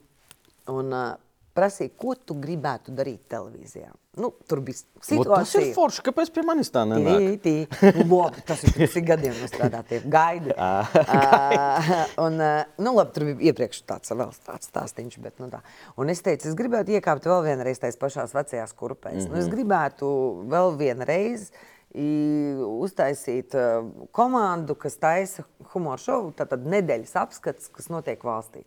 [0.72, 1.16] un uh,
[1.54, 3.92] prasīja, ko tu gribētu darīt televīzijā.
[4.22, 5.74] Nu, tur bija Vot Tas ir situācija.
[5.74, 7.24] forši, kāpēc pie manis tā nenāk?
[7.42, 7.94] Tī, tī.
[7.98, 10.54] Nu, labi, tas ir cik gadiem strādātie gaidi.
[10.60, 11.90] uh,
[12.22, 15.64] un, uh, nu, labi, tur bija iepriekš tāds vēl tāds stāstīns, bet nu tā.
[15.98, 19.24] Un es teicu, es gribētu iekāpt vēl vienreiz tajās pašās vecajās kurpēs.
[19.24, 19.34] Mm -hmm.
[19.34, 20.12] nu, es gribētu
[20.54, 21.50] vēl vienreiz
[21.94, 28.64] uztaisīt uh, komandu, kas taisa humoru šovu, tātad nedēļas apskats, kas notiek valstī.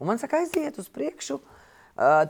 [0.00, 1.34] Un man saka, aiziet uz priekšu.
[1.34, 1.57] Uh,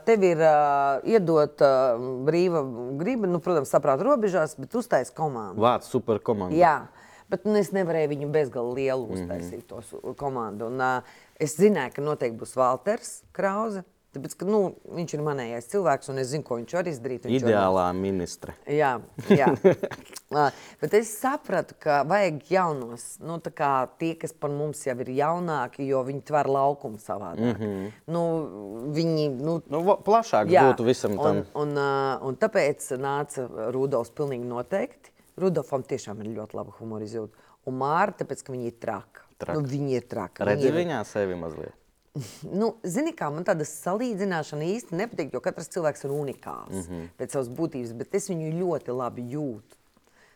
[0.05, 2.63] Tev ir uh, iedot uh, brīva
[2.97, 5.61] griba, nu, protams, saprāta robežās, bet uztais komandu.
[5.61, 6.57] Vārds super komanda.
[6.57, 6.77] Jā,
[7.29, 10.01] Bet nu, es nevarēju viņu bezgalīgi lielu uztaisīt, mm -hmm.
[10.01, 10.65] to komandu.
[10.65, 13.83] Un, uh, es zināju, ka noteikti būs Walters Krause.
[14.09, 14.59] Tāpēc, ka, nu,
[14.97, 17.27] viņš ir manējais cilvēks, un es zinu, ko viņš var izdarīt.
[17.29, 17.97] Viņš Ideālā var...
[17.97, 18.55] ministre.
[18.65, 18.95] Jā,
[19.29, 19.51] jā.
[20.81, 23.37] bet es sapratu, ka vajag jaunos, nu,
[24.01, 27.53] tie, kas par mums jau ir jaunāki, jo viņi tver laukumu savādāk.
[27.53, 27.93] Mm -hmm.
[28.15, 28.23] nu,
[28.97, 31.43] viņi, nu, nu, plašāk jā, būtu visam tam.
[31.53, 31.83] Un, un,
[32.31, 35.13] un tāpēc nāca Rudolfs pilnīgi noteikti.
[35.37, 37.37] Rudolfam tiešām ir ļoti laba humora izjūta.
[37.69, 39.27] Un Māra, tāpēc, ka viņi ir traki.
[39.39, 39.55] Trak.
[39.55, 40.43] Nu, viņi ir traki.
[40.43, 40.73] Redzi ir...
[40.73, 41.78] viņā sevi mazliet.
[42.59, 47.09] Nu, zini, kā man tāda salīdzināšana īsti nepatīk, jo katrs cilvēks ir unikāls mm -hmm.
[47.19, 49.77] pēc savas būtības, bet es viņu ļoti labi jūtu.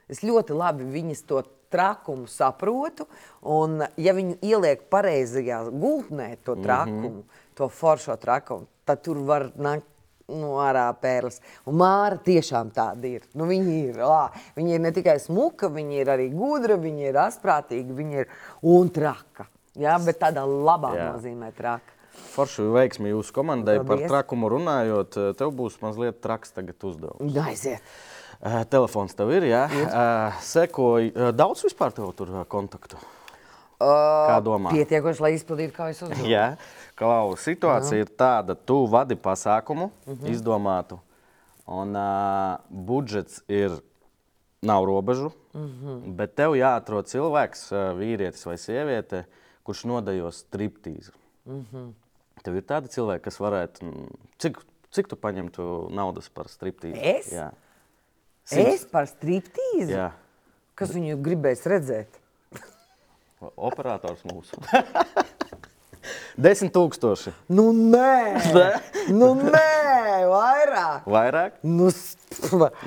[0.08, 1.42] Es ļoti labi viņas to
[1.74, 3.08] trakumu saprotu,
[3.42, 6.64] un ja viņi ieliek pareizajā gultnē to mhm.
[6.64, 7.56] trakumu, mm -hmm.
[7.56, 9.90] to foršo trakumu, tad tur var nākt
[10.28, 11.42] nu, ārā pērles.
[11.66, 13.26] Un Māra tiešām tāda ir.
[13.34, 14.30] Nu, viņa, ir lā.
[14.56, 18.28] viņa ir ne tikai smuka, viņa ir arī gudra, viņa ir asprātīga, viņa ir
[18.62, 19.48] un traka.
[19.80, 21.10] Jā, bet tādā labā Jā.
[21.16, 21.94] nozīmē traka.
[22.34, 23.80] Forši veiksmi jūsu komandai.
[23.80, 24.06] Paldies.
[24.06, 27.38] Par trakumu runājot, tev būs mazliet traks tagad uzdevums.
[27.42, 27.96] Aiziet!
[28.44, 29.64] Uh, telefons tev ir, jā.
[29.72, 33.00] Uh, sekoji, uh, daudz vispār tev tur kontaktu?
[33.84, 34.72] Kā domā?
[34.76, 36.28] Pietiekoši, lai izpildītu, kā es uzdevu.
[36.30, 36.54] jā,
[37.00, 38.06] Klau, situācija Jā.
[38.06, 40.20] ir tāda, tu vadi pasākumu, mhm.
[40.20, 40.32] -huh.
[40.32, 41.00] izdomātu,
[41.68, 41.98] un
[42.70, 43.80] budžets ir,
[44.62, 45.88] nav robežu, mhm.
[45.88, 46.16] -huh.
[46.16, 51.14] bet tev jāatrod cilvēks, vīrietis vai sieviete, uh, kurš nodejos striptīzu.
[51.46, 51.92] Mm -hmm.
[52.44, 53.92] Tev ir tādi cilvēki, kas varētu.
[54.38, 54.58] Cik,
[54.92, 57.00] cik tu paņemtu naudas par striptīzu?
[57.02, 57.32] Es?
[57.32, 57.52] Jā.
[58.44, 58.74] Simts.
[58.74, 59.92] Es par striptīzu?
[59.92, 60.12] Jā.
[60.76, 62.20] Kas viņu gribēs redzēt?
[63.56, 64.58] Operators mūsu.
[66.38, 67.32] Desmit tūkstoši.
[67.54, 68.42] Nu, nē,
[69.14, 71.08] nu, nē vairāk.
[71.08, 71.60] Vairāk?
[71.64, 71.90] Nu,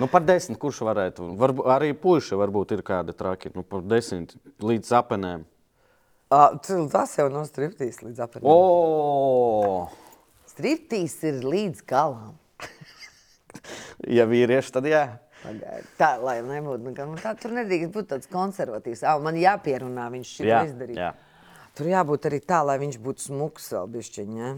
[0.00, 0.58] nu, par desmit.
[0.60, 1.30] Kurš varētu?
[1.38, 3.52] Var, arī puiši varbūt ir kādi traki.
[3.54, 5.46] Nu, par desmit līdz apenēm.
[6.30, 8.50] Tas jau nav striptīs līdz apgabalam.
[8.50, 9.92] Oh!
[10.50, 12.34] Striptīs ir līdz galam.
[14.18, 15.04] ja vīrieši, tad jā.
[16.00, 19.04] Tā, lai nebūtu, nu, tā, tur nedrīkst būt tāds konservatīvs.
[19.06, 21.10] Ah, man jāpierunā, viņš šito jā, izdarīja.
[21.12, 21.60] Jā.
[21.78, 24.50] Tur jābūt arī tā, lai viņš būtu smuks vēl bišķiņ, ja?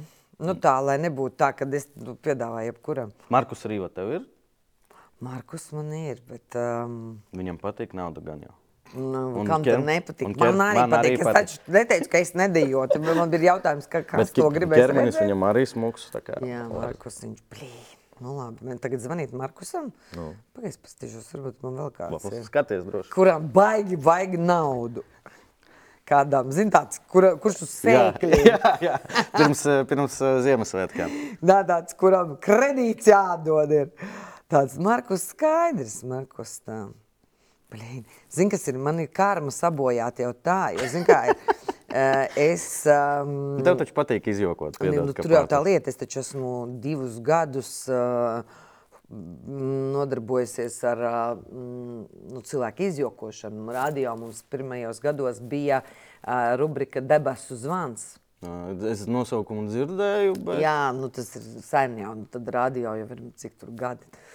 [0.49, 3.13] Nu tā, lai nebūtu tā, ka es nu, piedāvāju jebkuram.
[3.35, 4.27] Markus Rīva tev ir?
[5.27, 6.47] Markus man ir, bet...
[6.55, 7.19] Um...
[7.37, 8.55] Viņam patīk nauda gan jau.
[8.97, 10.33] Nu, kam ķer, tam nepatīk?
[10.33, 11.19] Man, man arī man patīk.
[11.19, 13.03] Arī es taču neteicu, ka es nedējotu.
[13.05, 16.09] Man bija jautājums, ka, kas Bet, to gribēs ķermenis viņam arī smuks.
[16.47, 17.95] Jā, Markus, viņš blīd.
[18.19, 19.93] Nu, labi, man tagad zvanīt Markusam.
[20.17, 20.33] Nu.
[20.57, 22.41] Pagaidzi, paskatīšos, varbūt man vēl kāds ir.
[22.49, 23.13] Skaties droši.
[23.15, 25.05] Kuram baigi, baigi naudu.
[26.09, 28.47] Kādam, zin tāds, kur, kurš uz sēkļiem.
[28.49, 29.25] Jā, jā, jā.
[29.37, 31.15] Pirms, pirms uh, Ziemassvētkām.
[31.51, 33.93] Nā, tāds, kuram kredīts jādod ir.
[34.51, 36.87] Tāds Markus skaidrs, Markus tā.
[37.69, 38.05] Blīn.
[38.33, 38.79] Zini, kas ir?
[38.81, 41.27] Man ir karma sabojāta jau tā, jo, zini, kā.
[41.89, 44.77] Eh, es, um, Tev taču patīk izjokot.
[44.77, 46.51] Piedod, nu, tur jau tā lieta, es taču esmu
[46.85, 48.45] divus gadus uh,
[49.09, 53.65] nodarbojusies ar uh, nu, cilvēku izjokošanu.
[53.73, 58.11] Radio mums pirmajos gados bija uh, rubrika Debesu zvans.
[58.93, 60.37] Es nosaukumu dzirdēju.
[60.45, 60.61] Bet...
[60.63, 62.13] Jā, nu, tas ir sen jau.
[62.37, 64.13] Tad radio jau ir cik tur gadi.
[64.13, 64.28] Ka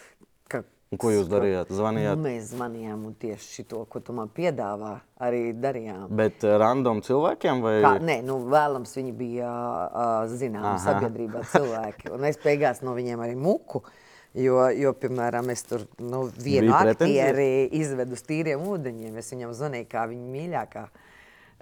[0.94, 1.72] Un ko jūs darījāt?
[1.74, 2.20] Zvanījāt?
[2.20, 4.92] Nu, mēs zvanījām un tieši to, ko tu man piedāvā,
[5.26, 6.06] arī darījām.
[6.14, 7.74] Bet uh, random cilvēkiem vai?
[7.82, 9.50] Kā, nē, nu, vēlams viņi bija
[10.30, 12.12] zināmi sabiedrībā cilvēki.
[12.14, 13.82] Un es beigās no viņiem arī muku.
[14.38, 19.18] Jo, jo piemēram, es tur nu, vienu aktieri izvedu uz tīriem ūdeņiem.
[19.22, 20.86] Es viņam zvanīju kā viņa mīļākā.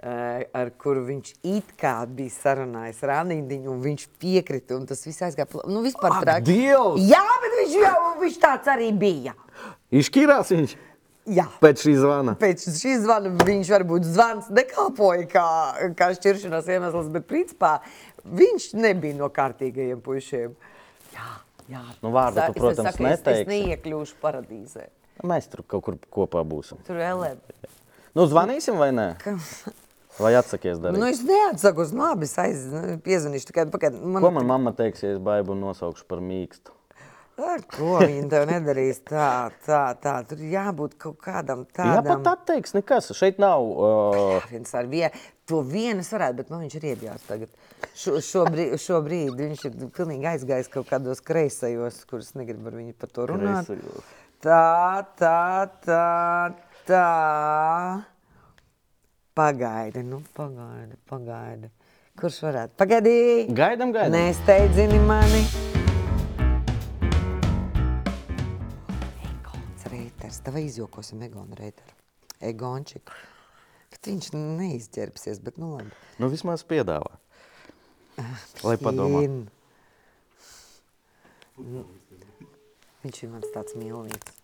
[0.02, 5.22] Eh, ar kuru viņš it kā bija sarunājis rānīdiņu, un viņš piekrita, un tas viss
[5.22, 5.60] aizgāja.
[5.70, 6.48] Nu, vispār traki.
[6.48, 7.04] Dievs!
[7.06, 9.36] Jā, bet viņš jau viņš tāds arī bija.
[9.94, 10.72] Izšķīrās viņš?
[11.30, 11.44] Jā.
[11.62, 12.34] Pēc šī zvana.
[12.40, 15.44] Pēc šī zvana viņš varbūt zvans nekalpoja kā,
[16.00, 17.76] kā šķiršanās iemesls, bet principā
[18.26, 20.56] viņš nebija no kārtīgajiem puišiem.
[21.14, 21.28] Jā,
[21.70, 21.84] jā.
[22.02, 24.88] Nu, vārdu, tu, protams, es, es, es neiekļūšu paradīzē.
[25.30, 26.82] Mēs tur kaut kur kopā būsim.
[26.90, 27.38] Tur LM.
[28.18, 29.06] Nu, zvanīsim vai nē?
[30.20, 31.00] Vai atsakies darīt?
[31.00, 33.98] Nu, es neatsakos, labi, es aiz, nu, piezvanīšu tikai pakaļ.
[34.04, 34.20] Man...
[34.24, 36.74] Ko man mamma teiks, ja es baibu nosaukšu par mīkstu?
[37.42, 40.18] Ar ko viņa tev nedarīs tā, tā, tā.
[40.28, 41.96] Tur jābūt kaut kādam tādam.
[41.96, 43.08] Jā, pat atteiks, nekas.
[43.16, 43.64] Šeit nav.
[43.72, 44.44] Uh...
[44.52, 45.10] Viens ar vienu.
[45.50, 47.50] To vienas varētu, bet man viņš ir iebjās tagad.
[47.98, 53.16] Šo, šobrīd, šobrīd viņš ir pilnīgi aizgājis kaut kādos kreisajos, kurus negribu ar viņu par
[53.16, 53.72] to runāt.
[53.72, 54.14] Kreisajos.
[54.44, 54.62] Tā,
[55.18, 55.42] tā,
[55.88, 56.06] tā,
[56.86, 57.06] tā.
[59.34, 61.70] Pagaidi, nu, pagaidi, pagaidi.
[62.20, 62.74] Kurš varētu?
[62.76, 63.12] Pagaidi!
[63.56, 64.12] Gaidam, gaidam!
[64.12, 65.40] Nesteidzini mani!
[69.30, 70.42] Egons Reiters.
[70.44, 71.96] Tava izjokosim Egonu Reiteru.
[72.44, 73.16] Egončiku.
[73.94, 75.96] Bet viņš neizģērbsies, bet nu labi.
[76.20, 77.16] Nu, vismaz piedāvā.
[78.68, 79.24] Lai padomā.
[83.00, 84.41] Viņš ir mans tāds mīlīgs.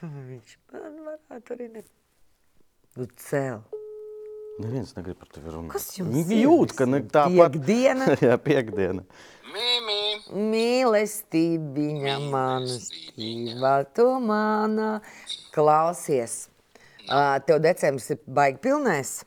[0.00, 1.82] Tu viņš man varētu arī ne...
[2.96, 3.60] Nu, cel.
[4.60, 5.74] Neviens negrib par tevi runāt.
[5.74, 7.52] Kas jums Viņi jūt, ka ne tāpat.
[7.58, 8.08] Piekdiena?
[8.24, 9.04] Jā, piekdiena.
[9.50, 10.00] Mīmī,
[10.32, 14.90] Mīlestība, manistība, tu mana.
[15.52, 16.46] Klausies,
[17.48, 19.18] tev decembris ir baigi pilnēs.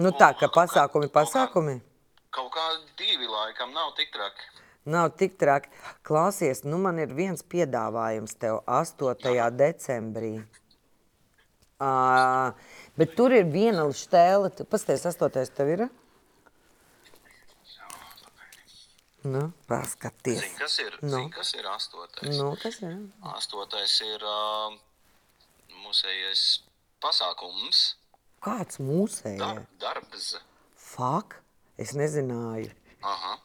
[0.00, 1.78] Nu tā, ka pasākumi, pasākumi.
[2.34, 2.66] kaut kā
[2.98, 4.63] divi laikam nav tik traki.
[4.84, 5.70] Nav tik traki.
[6.04, 9.14] Klausies, nu man ir viens piedāvājums tev 8.
[9.56, 10.34] decembrī.
[11.80, 12.52] Uh,
[12.96, 14.50] bet tur ir viena stēle.
[14.70, 15.46] Pasties, 8.
[15.56, 15.86] tev ir?
[19.24, 20.40] Nu, paskaties.
[20.42, 21.08] Zini, kas ir, Nu.
[21.16, 22.36] zini, kas ir astotais?
[22.36, 22.98] Nu, kas ir?
[23.32, 24.74] Astotais ir uh,
[25.80, 26.42] mūsējais
[27.00, 27.80] pasākums,
[28.44, 29.40] Kāds mūsējais?
[29.40, 30.34] dar, darbs.
[30.76, 31.38] Fak,
[31.80, 32.68] es nezināju.
[33.00, 33.38] Aha,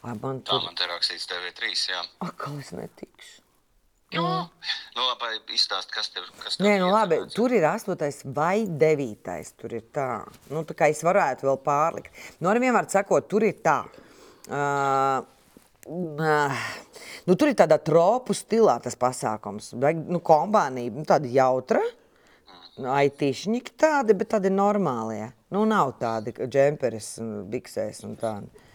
[0.00, 0.64] Vai man tā tur...
[0.64, 2.02] man te rakstīts TV3, jā.
[2.24, 3.40] Akal es netikšu.
[4.10, 4.22] Nu,
[4.96, 9.52] nu labi, izstāst, kas tev, kas tev Nē, nu labi, tur ir astotais vai devītais.
[9.60, 12.16] Tur ir tā, nu, tā kā es varētu vēl pārlikt.
[12.40, 13.84] Nu, arī vienmēr sakot, tur ir tā.
[14.50, 15.20] Uh,
[15.86, 16.64] uh,
[17.28, 19.70] nu, tur ir tādā tropu stilā tas pasākums.
[19.78, 21.84] Nu, kompānija, nu, tāda jautra.
[22.80, 25.28] Aitīšņiki tādi, bet tādi normālie.
[25.54, 28.66] Nu, nav tādi džemperis, un biksēs un tādi.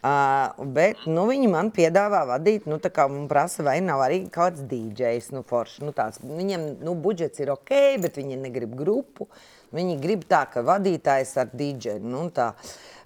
[0.00, 4.22] Uh, bet nu, viņi man piedāvā vadīt, nu, tā kā man prasa, vai nav arī
[4.32, 5.28] kāds DJs.
[5.36, 9.28] Nu, forši, nu, tāds, viņiem nu, budžets ir ok, bet viņi negrib grupu.
[9.76, 11.98] Viņi grib tā, ka vadītājs ar DJ.
[12.00, 12.54] Nu, tā.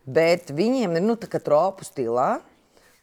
[0.06, 2.36] bet viņiem ir nu, tā kā tropu stilā.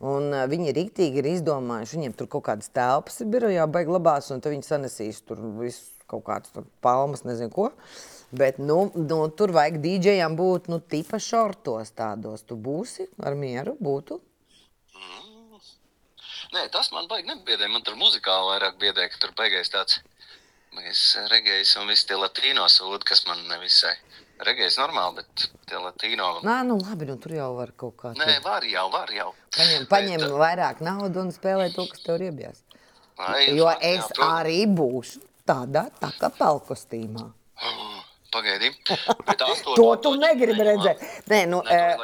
[0.01, 4.31] Un uh, viņi rīktīgi ir izdomājuši, viņiem tur kaut kādas telpas ir birojā, baigi labās,
[4.33, 7.67] un tad viņi sanesīs tur visu kaut kādas palmas, nezinu ko.
[8.31, 12.45] Bet, nu, nu, tur vajag dīdžejam būt, nu, tipa šortos tādos.
[12.47, 14.21] Tu būsi ar mieru, būtu.
[16.51, 17.67] Nē, tas man baigi nebiedē.
[17.71, 19.99] Man tur muzikāli vairāk biedē, ka tur beigās tāds
[21.31, 23.93] regējs un viss tie latīno sūdi, kas man nevisai.
[24.41, 26.31] Regējs normāli, bet tie latīno.
[26.43, 28.13] Nē, nu, labi, nu, tur jau var kaut kā.
[28.17, 29.29] Nē, var jau, var jau.
[29.55, 32.63] Paņem, paņem vairāk naudas un spēlē to, kas tev ir iebies.
[33.21, 34.39] Ai, Jo jā, es protams.
[34.39, 37.27] arī būšu tādā tā kā pelkostīmā.
[38.31, 38.69] Pagaidi.
[39.27, 41.01] Bet astoto To tu negribi redzēt.
[41.27, 42.03] Nē, nu, Nē, eh,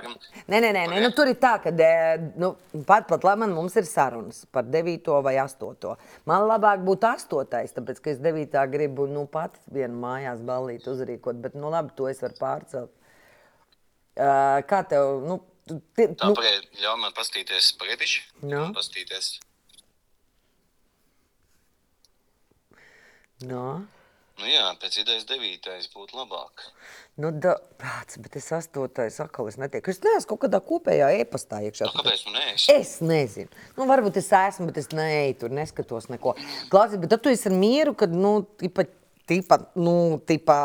[0.52, 1.72] nē, nē, nē, nē nu, tur ir tā, ka
[2.36, 2.50] nu,
[2.90, 5.22] pat, pat labi, man mums ir sarunas par 9.
[5.24, 5.96] vai 8.
[6.28, 7.48] Man labāk būtu 8.
[7.80, 8.60] tāpēc, ka es 9.
[8.74, 12.92] gribu nu, pats vienu mājās ballīti uzrīkot, bet nu, labi, to es varu pārcelt.
[14.18, 18.24] Uh, kā tev, nu, tu- ti- Tā, nu, pagaidi, ļauj man pastīties, pagaidīši.
[18.50, 18.72] Nu?
[18.76, 19.38] Pastīties.
[23.46, 23.86] no,
[24.38, 26.62] Nu jā, pēc idejas devītais būtu labāk.
[27.18, 28.84] nu, da, prāts, bet es 8.
[29.24, 29.90] atkal es netieku.
[29.90, 31.88] Es neesmu kaut kādā kopējā e-pastā iekšā.
[31.90, 32.68] Nu, kāpēc tu neesi?
[32.76, 33.50] Es nezinu.
[33.80, 36.36] Nu, varbūt es esmu, bet es neeju tur, neskatos neko.
[36.70, 38.86] Klausies, bet tad tu esi ar mieru, kad, nu, tipa,
[39.28, 39.96] tipa, nu,
[40.30, 40.58] tipa,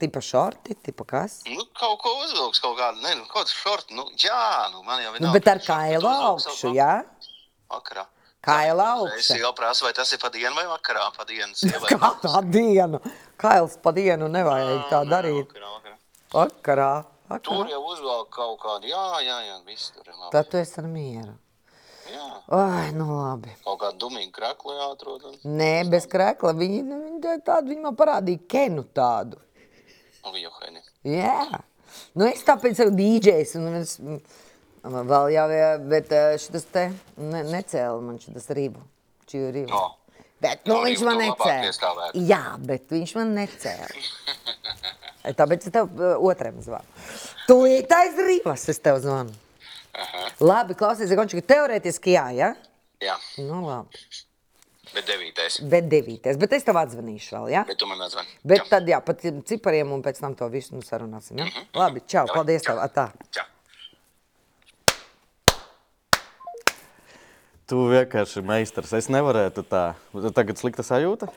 [0.00, 1.42] tipa šorti, tipa kas?
[1.50, 3.98] Nu, kaut ko uzvilks, kaut kādu, ne, nu, kaut kādu šortu.
[4.00, 4.40] Nu, jā,
[4.72, 5.36] nu, man jau Nu, vienalga.
[5.36, 6.94] bet ar kailu augšu, savu jā?
[7.70, 8.06] Vakarā.
[8.40, 8.86] Kaila
[9.18, 9.36] Es augša.
[9.42, 11.90] jau prasu, vai tas ir pa dienu vai vakarā, pa dienu sievai.
[11.92, 13.00] Kā tā diena?
[13.40, 15.52] Kails pa dienu nevajag tā darīt.
[15.52, 15.96] Vakarā, vakarā.
[16.32, 16.90] Vakarā.
[17.44, 17.70] Tur vakarā.
[17.74, 20.32] jau uzvelk kaut kādu, jā, jā, jā, viss tur ir labi.
[20.34, 21.36] Tad tu esi ar mieru.
[22.10, 22.24] Jā,
[22.58, 23.52] Ai, nu labi.
[23.62, 25.28] kaut kādu dumīgu kraklu jāatrod.
[25.46, 26.56] Nē, bez krēkla.
[26.58, 29.38] Viņi, nu, viņi, tādu, viņi man parādīja kenu tādu.
[30.24, 30.82] Hēni.
[31.06, 31.60] Jā,
[32.18, 33.54] nu es tāpēc esmu DJs.
[33.60, 33.94] Un es,
[34.84, 36.86] vēl jau, jā, bet šis te
[37.20, 38.82] ne, necēla man šis rību.
[39.30, 39.68] Rību.
[39.70, 39.82] No.
[40.40, 42.06] Bet nu, No, viņš man tu necēla.
[42.16, 43.90] Jā, bet viņš man necēla.
[45.38, 47.04] Tāpēc es tev uh, otram zvanu.
[47.46, 49.36] Tūlīt aiz rīvas es tev zvanu.
[50.40, 52.50] Labi, klausies, Gončika, teorētiski jā, ja?
[53.04, 54.00] Jā, Nu, labi.
[54.94, 55.60] bet devītais.
[55.70, 57.62] Bet devītais, bet es tev atzvanīšu vēl, ja?
[57.68, 58.32] Bet tu man atzvani.
[58.48, 61.50] Bet tad, jā, pat cipariem un pēc tam to visu nu sarunāsim, ja?
[61.76, 62.78] Labi, čau, Davai, paldies čau.
[62.78, 63.06] tev, atā.
[63.36, 63.44] Čau.
[67.70, 68.92] Tu vienkārši meistars.
[68.98, 69.84] Es nevarētu tā.
[70.34, 71.28] Tagad slikta sajūta.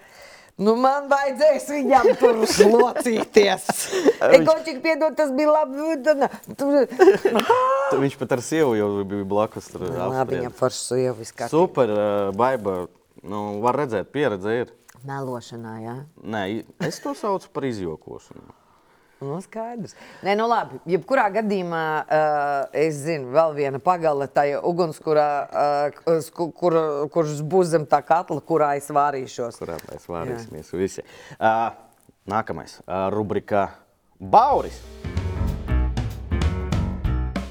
[0.62, 3.64] Nu, man vajadzēs viņam tur slocīties.
[4.38, 5.96] Egočik, piedod, tas bija labi.
[6.60, 9.70] Tu- Viņš pat ar sievu jau bija blakus.
[9.74, 11.50] Tur Labi, viņam forši viss kā.
[11.50, 12.84] Super, uh, baiba.
[13.24, 14.74] Nu, var redzēt, pieredze ir.
[15.08, 15.96] Melošanā, jā.
[16.24, 16.44] Nē,
[16.86, 18.54] es to saucu par izjokošanu.
[19.24, 19.94] Nu, skaidrs.
[20.26, 20.80] Nē, nu labi.
[20.94, 26.02] Jebkurā gadījumā uh, es zinu, vēl viena pagale tajā ugunskurā, uh,
[26.36, 26.78] kur, kur,
[27.14, 29.62] kurš būs zem tā katla, kurā es vārīšos.
[29.64, 31.06] kurā mēs vārīsimies visi.
[31.40, 31.72] Uh,
[32.30, 33.70] nākamais uh, rubrika
[34.20, 34.82] Bauris.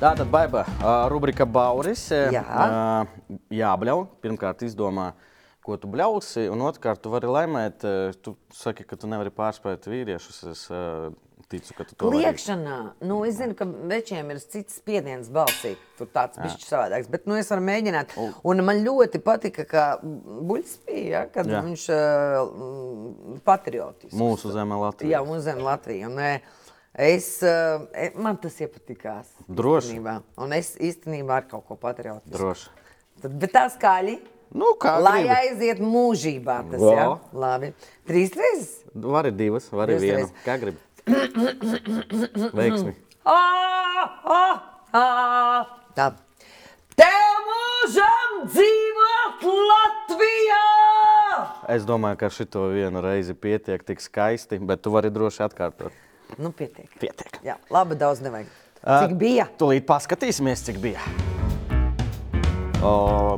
[0.02, 2.08] Tātad, Baiba, uh, rubrika Bauris.
[2.10, 2.42] Jā.
[2.42, 4.08] Uh, jābļauj.
[4.24, 5.12] Pirmkārt, izdomā,
[5.62, 7.84] ko tu bļausi, un otrkārt, tu vari laimēt.
[7.86, 10.40] eh, Tu saki, ka tu nevari pārspēt vīriešus.
[10.50, 11.12] Es uh,
[11.52, 12.10] ticu, ka tu to.
[12.12, 15.74] Liekšanā, nu, es zinu, ka večiem ir cits spiediens balsī.
[15.98, 17.10] Tur tāds bišķi savādāks.
[17.12, 18.16] Bet nu, es varu mēģināt.
[18.48, 21.60] Un man ļoti patika, ka Buļs bija, ja, kad Jā.
[21.62, 24.16] Viņš uh, patriotisks.
[24.18, 25.18] Mūsu zeme Latvija.
[25.18, 26.10] Jā, mūsu zem Latvija.
[26.10, 26.18] Un,
[27.06, 27.86] es, uh,
[28.18, 29.30] man tas iepatikās.
[29.48, 29.92] Droši.
[29.92, 30.18] īstenībā.
[30.42, 32.32] Un es īstenībā ar kaut ko patriotisku.
[32.34, 32.70] Droši.
[33.22, 34.18] Tad, bet tā skaļi.
[34.52, 35.32] Nu, kā Lai gribi.
[35.32, 36.58] aiziet mūžībā.
[36.72, 37.06] Tas, jā?
[37.32, 37.72] Labi.
[38.08, 38.72] Trīs reizes.
[38.92, 40.18] Vari divas, vienu.
[40.18, 40.34] reizes.
[40.44, 40.80] Kā gribi.
[42.58, 42.94] Veiksmi.
[45.96, 46.06] Tā.
[46.98, 50.66] Tev mūžam dzīvot Latvijā!
[51.72, 55.96] Es domāju, ka šito vienu reizi pietiek tik skaisti, bet tu vari droši atkārtot.
[56.38, 56.88] Nu, pietiek.
[57.00, 57.40] Pietiek.
[57.44, 58.52] Jā, labi, daudz nevajag.
[58.82, 59.48] Cik bija?
[59.58, 61.02] Tūlīt paskatīsimies, cik bija.
[62.82, 63.36] O,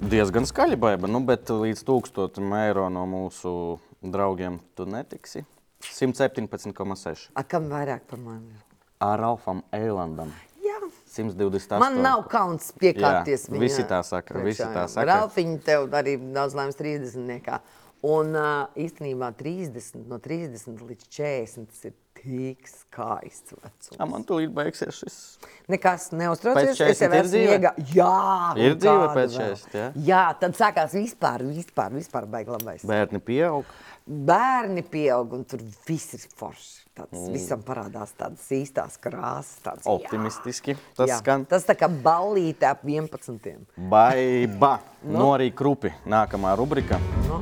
[0.00, 3.54] diezgan skaļi, baiba, nu, bet līdz 1000 eiro no mūsu
[4.00, 5.44] draugiem tu netiksi.
[5.92, 7.28] 117,6.
[7.34, 8.56] A, kam vairāk par mani?
[9.04, 10.32] Ar Ralfam Eilandam.
[10.64, 10.78] Jā.
[11.14, 11.78] 128.
[11.82, 15.06] Man nav kauns piekāpties Jā, visi tā saka, visi tā saka.
[15.12, 17.18] Ralfiņa tev arī daudz laimes 30.
[17.28, 17.60] Niekā.
[18.04, 23.94] Un uh, īstenībā 30, no 30 līdz 40 tas ir tik skaists vecums.
[23.96, 25.16] A, man tūlīt beigsies šis.
[25.72, 26.74] Nekas neuztraucies.
[26.76, 28.10] Pēc 40 es jau esmu iega- Jā,
[28.60, 29.56] Ir dzīve pēc vēl?
[29.56, 29.88] 40, jā?
[30.10, 32.84] Jā, tad sākās vispār, vispār, vispār baigi labais.
[32.84, 33.64] Bērni pieaug.
[34.04, 36.82] Bērni pieaug un tur viss ir forši.
[36.92, 37.30] Tāds, mm.
[37.32, 39.62] Visam parādās tādas īstās krāsas.
[39.64, 41.46] Tāds, Optimistiski tas jā, skan.
[41.48, 43.64] tas tā kā ballīte ap 11.
[43.88, 44.74] Baiba.
[45.08, 45.94] Norī krupi.
[46.04, 46.98] Nākamā rubrika.
[47.30, 47.38] Nu?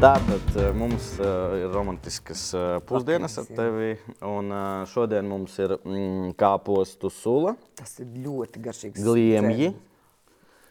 [0.00, 3.58] Tātad eh, mums eh, ir romantiskas eh, pusdienas ar jā.
[3.60, 3.92] tevi.
[4.24, 9.04] Un eh, šodien mums ir mm, kāpostu sula, Tas ir ļoti garšīgs.
[9.04, 9.74] gliemji,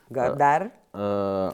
[0.10, 0.72] Gardar.
[0.96, 1.52] uh,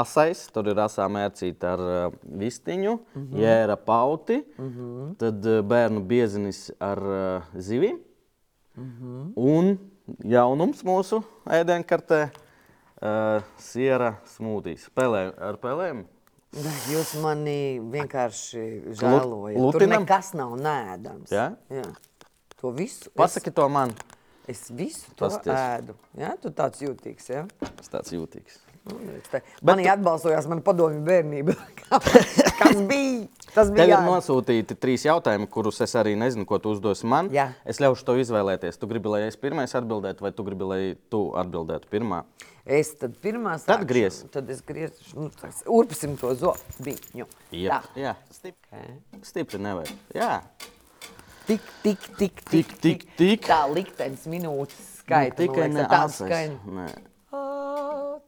[0.00, 3.42] asais, tur ir asā mērcīta ar uh, vistiņu, mm -hmm.
[3.42, 5.14] jēra pauti, mm -hmm.
[5.20, 7.98] tad uh, bērnu biezinis ar uh, zivīm.
[8.76, 9.32] Mm -hmm.
[9.36, 9.78] Un
[10.24, 14.88] jaunums mūsu ēdienkartē uh, siera smūtīs.
[14.94, 16.04] Pelē, ar pelēm.
[16.92, 19.56] Jūs mani vienkārši žēlojat.
[19.56, 20.02] Tur lutinam?
[20.02, 21.30] nekas nav nēdams.
[21.32, 21.54] Jā?
[21.70, 21.86] Jā.
[22.60, 23.10] To visu.
[23.16, 23.94] Pasaki to man.
[24.46, 25.54] Es, es visu to Pasties.
[25.54, 25.96] ēdu.
[26.18, 27.30] Jā, tu tāds jūtīgs.
[27.30, 27.46] Jā?
[27.80, 28.60] Es tāds jūtīgs.
[28.82, 29.38] Nu, redz te.
[29.62, 31.54] Manī atbalsojās mana padomju bērnība.
[31.92, 33.28] Kas bija?
[33.52, 34.08] Tas bija Tev ir jādara.
[34.08, 37.28] nosūtīti trīs jautājumi, kurus es arī nezinu, ko tu uzdosi man.
[37.30, 37.50] Jā.
[37.68, 38.80] Es ļaušu tev izvēlēties.
[38.80, 40.80] Tu gribi, lai es pirmais atbildētu, vai tu gribi, lai
[41.12, 42.22] tu atbildētu pirmā?
[42.66, 44.18] Es tad pirmā Tad sākšu, griez.
[44.34, 47.26] Tad es griezu, nu, tāds, urpsim to zobiņu.
[47.58, 48.16] Jā, jā.
[48.34, 48.82] Stipri,
[49.26, 49.94] stipri nevajag.
[50.16, 50.32] Jā.
[51.46, 53.46] Tik, tik, tik, Tik, tik, tik.
[53.50, 55.42] Tā liktenis minūtes skaita.
[55.42, 56.54] Nu, tikai ne asais.
[56.66, 56.90] Nē.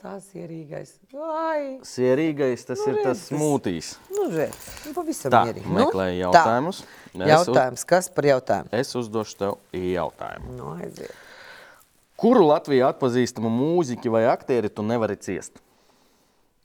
[0.04, 0.90] Ā, Tās ierīgais.
[1.16, 3.86] Ai, Sierīgais tas Nu, ir tas redz, tas- smūtīs.
[4.12, 5.70] nu, redz, nu, pavisam Tā, mierīgi.
[5.78, 6.80] meklēju Nu, jautājumus.
[7.14, 7.28] Tā.
[7.30, 8.68] Jautājums, kas par jautājumu?
[8.70, 10.56] Es uzdošu tev jautājumu.
[10.58, 11.10] Nu, aiziet.
[12.20, 15.56] Kuru Latvijā atpazīstamu mūziķi vai aktieri tu nevari ciest?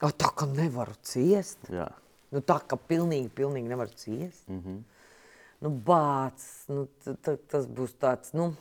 [0.02, 1.58] O, tā kā nevaru ciest.
[1.71, 1.88] Jā.
[2.32, 4.43] Nu, tā kā pilnīgi, pilnīgi nevaru ciest.
[4.49, 4.84] Mm -hmm.
[5.62, 8.54] Nu, bāc, nu, t- t- tas būs tāds, nu,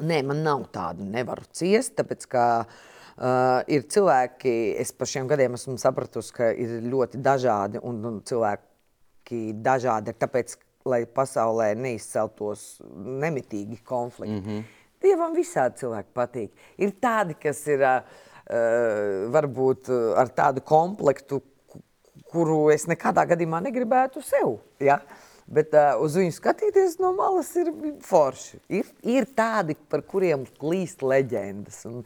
[0.00, 2.93] nē, man nav tādu, nevaru ciest, tāpēc, ka uh,
[3.70, 9.52] ir cilvēki, es pa šiem gadiem esmu sapratusi, ka ir ļoti dažādi, un, un cilvēki
[9.62, 14.34] dažādi ir tāpēc, lai pasaulē neizceltos nemitīgi konflikti.
[14.34, 14.64] Mm -hmm.
[15.04, 16.50] Dievam visādi cilvēki patīk.
[16.78, 18.02] Ir tādi, kas ir uh,
[18.50, 21.82] uh, varbūt uh, ar tādu komplektu, ku-
[22.32, 24.58] kuru es nekādā gadījumā negribētu sev.
[24.80, 25.00] Ja?
[25.44, 27.68] Bet uh, uz viņu skatīties no malas ir
[28.06, 28.58] forši.
[28.72, 31.98] Ir, ir tādi, par kuriem klīst leģendas un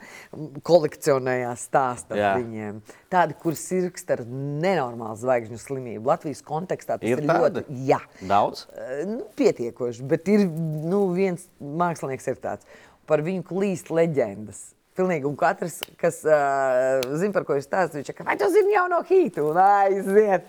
[0.67, 2.33] kolekcionējās stāstā Jā.
[2.33, 2.81] par viņiem.
[3.15, 6.03] Tādi, kur sirgst ar nenormālu zvaigžņu slimību.
[6.11, 7.63] Latvijas kontekstā tas Ir ir, tādi?
[7.63, 8.01] ļoti jā.
[8.27, 8.65] Daudz?
[9.07, 12.67] Nu, pietiekoši, bet ir nu, viens mākslinieks, ir tāds.
[13.09, 14.73] Par viņu klīst leģendas.
[14.99, 18.75] Pilnīgi, un katrs, kas uh, zina, par ko es stāstu, viņš saka, vai tu zini
[18.75, 19.45] jauno hītu?
[19.53, 20.49] Un aiziet!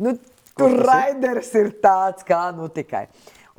[0.00, 0.14] Nu,
[0.58, 0.82] tur ir?
[0.86, 3.06] raiders ir tāds, kā nu tikai.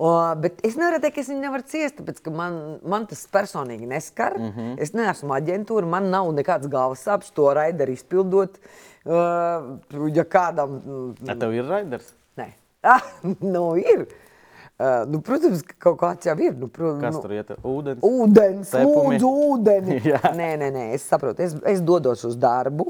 [0.01, 0.09] O,
[0.41, 2.55] bet es nevaru teikt, ka es viņu nevaru ciest, tāpēc ka man,
[2.89, 4.37] man tas personīgi neskar.
[4.39, 4.71] Mm -hmm.
[4.81, 8.57] Es neesmu aģentūra, man nav nekāds galvas sāpes to raideru izpildot.
[9.05, 9.77] Uh,
[10.13, 10.81] ja kādam.
[11.25, 12.13] Ja tev ir raiders?
[12.37, 12.51] Nē.
[12.83, 13.01] Ah,
[13.39, 14.07] nu, ir.
[14.81, 16.55] Uh, nu, protams, ka kaut kāds jau ir.
[16.57, 17.51] Nu, pro, Kas nu, tur iet?
[17.61, 18.01] Ūdens.
[18.01, 19.99] Ūdens, lūdzu, ūdeni.
[20.39, 22.87] Nē, nē, nē, es saprotu, es, es dodos uz darbu,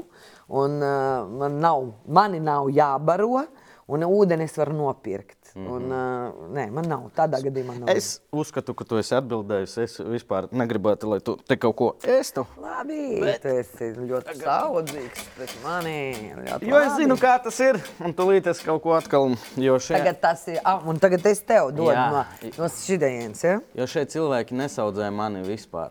[0.48, 3.42] un uh, man nav, mani nav jābaro,
[3.90, 5.38] un ūdeni es varu nopirkt.
[5.54, 5.70] Mm -hmm.
[5.70, 7.88] un, uh, nē, man nav, tādā gadījumā nav.
[7.88, 9.76] Es uzskatu, ka tu esi atbildējis.
[9.82, 12.46] Es vispār negribētu, lai tu te kaut ko ēstu.
[12.60, 13.42] Labi, bet...
[13.42, 16.32] tu esi ļoti saudzīgs pret mani.
[16.60, 17.02] Jo es labi.
[17.02, 17.80] zinu, kā tas ir.
[18.00, 19.36] Un tūlīt es kaut ko atkal.
[19.56, 22.10] Jo šeit, Tagad tas ir, ah, un tagad es tev dodu Jā.
[22.10, 22.24] no,
[22.58, 23.60] no šidienas, ja?
[23.74, 25.90] jo šeit cilvēki nesaudzē mani vispār.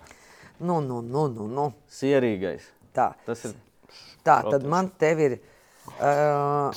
[0.60, 1.74] Nu, nu, nu, nu, nu.
[1.89, 2.62] Sierīgais.
[2.94, 3.14] Tā.
[3.26, 3.54] Tas ir.
[4.26, 5.39] Tā, tad man tev ir.
[5.98, 6.70] Uh,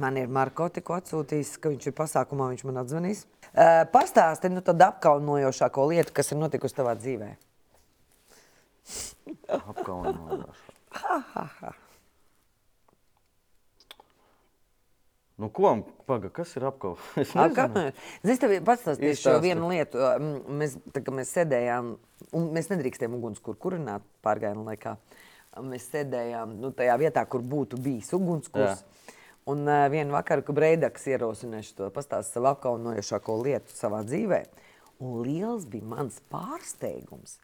[0.00, 3.24] man ir Marko tikko atsūtījis, ka viņš ir pasākumā, viņš man atzvanīs.
[3.54, 7.30] Uh, Pastāsti nu tādu apkaunojošāko lietu, kas ir notikusi tavā dzīvē.
[9.60, 10.68] Apkaunojums.
[15.36, 15.72] Nu, ko?
[16.06, 17.14] Paga, kas ir apkaunojums?
[18.24, 18.34] Es.
[18.36, 19.98] Es tev pastāstīšu šo vienu lietu.
[20.60, 21.94] Mēs, tā, mēs sēdējām,
[22.38, 24.94] un mēs nedrīkstējām ugunskura kurināt pārgājienu laikā.
[25.64, 28.84] Mēs sēdējām nu, tajā vietā, kur būtu bijis ugunskurs.
[29.50, 34.40] Un uh, vienā vakarā, kad Breidaks ierosināja šo pastāstu savu apkaunojošāko lietu savā dzīvē,
[35.04, 37.36] un liels bija mans pārsteigums,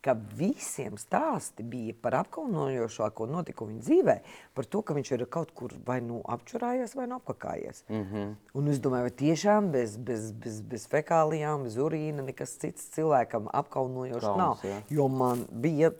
[0.00, 4.14] ka visiem stāsti bija par apkaunojošāko notikumu viņa dzīvē,
[4.56, 7.82] par to, ka viņš ir kaut kur vai nu apčurājies, vai nu apkakājies.
[7.88, 8.34] Mm -hmm.
[8.54, 13.48] Un es domāju, vai tiešām bez, bez, bez, bez fekālijām, bez urīna nekas cits cilvēkam
[13.52, 14.58] apkaunojošs nav.
[14.64, 14.80] jā.
[14.88, 15.92] Jo man bija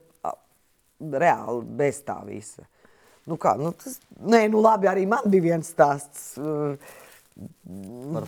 [1.00, 2.64] reāli bez tā visa.
[3.30, 6.74] Nu kā, nu tas, nē, nu labi, arī man bija viens stāsts, uh,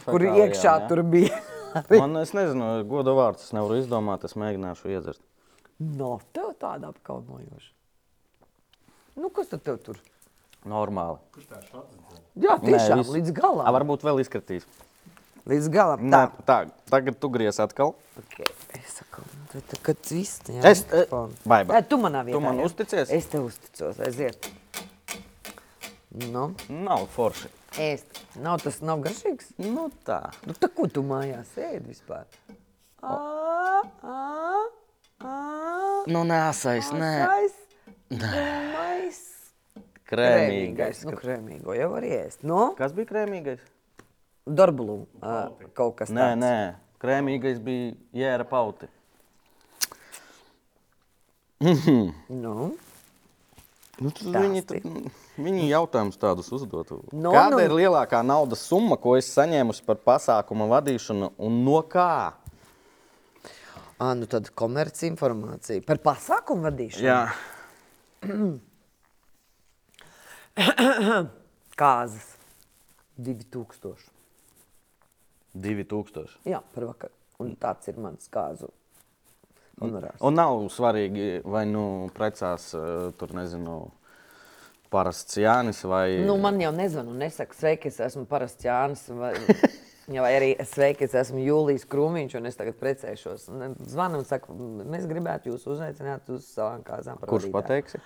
[0.06, 0.88] kur iekšā jā?
[0.88, 1.40] tur bija.
[1.90, 3.46] Man, es nezinu, goda vārds.
[3.48, 4.26] Es nevaru izdomāt.
[4.28, 5.20] Es mēģināšu iedzert.
[5.80, 7.70] no, tev tāda apkaunojoša.
[9.16, 9.98] Nu, kas tad tev tur?
[10.68, 11.18] Normāli.
[12.38, 13.10] Jā, tiešām, viss.
[13.16, 13.64] līdz galam.
[13.66, 14.68] A, varbūt vēl izkritīs.
[15.48, 16.04] Līdz galam.
[16.06, 16.44] Nē, Tā.
[16.46, 16.56] tā,
[16.92, 17.96] tagad tu gries atkal.
[18.20, 18.46] Okay.
[18.78, 20.38] Es saku, tu tagad viss.
[20.46, 21.08] Jā, Es- eh,
[21.44, 21.80] vai, vai.
[21.80, 22.40] Nē, tu manā vietā.
[22.40, 22.68] man jā.
[22.70, 23.10] uzticies?
[23.10, 24.48] Es tev uzticos, aiziet.
[26.12, 27.48] Nu, Nav forši.
[27.80, 28.18] ēst.
[28.36, 29.52] Nav tas nav garšīgs?
[29.64, 30.18] Nu, tā.
[30.46, 32.26] Nu, tā ko tu mājās ēd vispār?
[33.02, 33.16] Ā,
[34.04, 34.18] ā,
[35.24, 35.36] ā,
[36.12, 37.12] Nu, nesais, nē.
[37.24, 37.54] asais,
[38.12, 39.20] Krēmīgais.
[40.12, 41.04] Krēmīgais.
[41.08, 42.42] Nu, krēmīgo jau var ēst.
[42.44, 43.62] Nu, Kas bija krēmīgais?
[44.44, 46.42] Darbulu ā, kaut kas Nē, tāds.
[46.42, 46.56] nē.
[47.00, 48.86] Krēmīgais bija jēra pauti.
[52.28, 52.74] Nu,
[54.02, 54.40] Nu, tad Stāsti.
[54.42, 54.82] viņi, tad,
[55.38, 57.00] viņi jautājums tādus uzdotu.
[57.12, 57.62] Nu, Kāda nu.
[57.64, 62.34] ir lielākā naudas summa, ko es saņēmu par pasākuma vadīšanu un no kā?
[64.02, 67.06] ā, nu tad komerci informācija par pasākumu vadīšanu.
[67.06, 67.22] Jā,
[71.82, 72.26] Kāzas.
[73.22, 74.10] 2000.
[75.54, 76.36] 2000.
[76.48, 77.14] Jā, par vakaru.
[77.42, 78.68] Un tāds ir mans kāzu
[79.80, 80.20] honorārs.
[80.24, 81.84] Un nav svarīgi, vai nu
[82.16, 82.70] precās
[83.18, 83.74] tur, nezinu,
[84.92, 86.20] parasts Jānis vai.
[86.26, 89.04] Nu, man jau nezvana un nesaka, sveiki, es esmu parasts Jānis.
[89.16, 89.32] Vai,
[90.24, 93.48] vai arī sveiki, es esmu Jūlijas Krūmiņš un es tagad precēšos.
[93.92, 97.20] Zvanu un saku, mēs gribētu jūs uzaicināt uz savām kāzām.
[97.22, 98.02] Kurš vadītāju." pateiksi?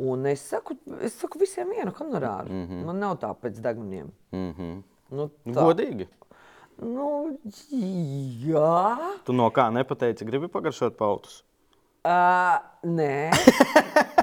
[0.00, 2.48] Un es saku, es saku visiem vienu honorāru.
[2.48, 2.84] Mm -hmm.
[2.86, 4.12] Man nav tā pēc deguniem.
[4.32, 4.82] Mm -hmm.
[5.10, 5.64] Nu, tā.
[5.64, 6.06] Godīgi.
[6.80, 7.38] Nu,
[8.46, 8.96] jā.
[9.24, 11.44] Tu no kā nepateici, gribi pagaršot pautus?
[12.04, 13.30] Uh, nē.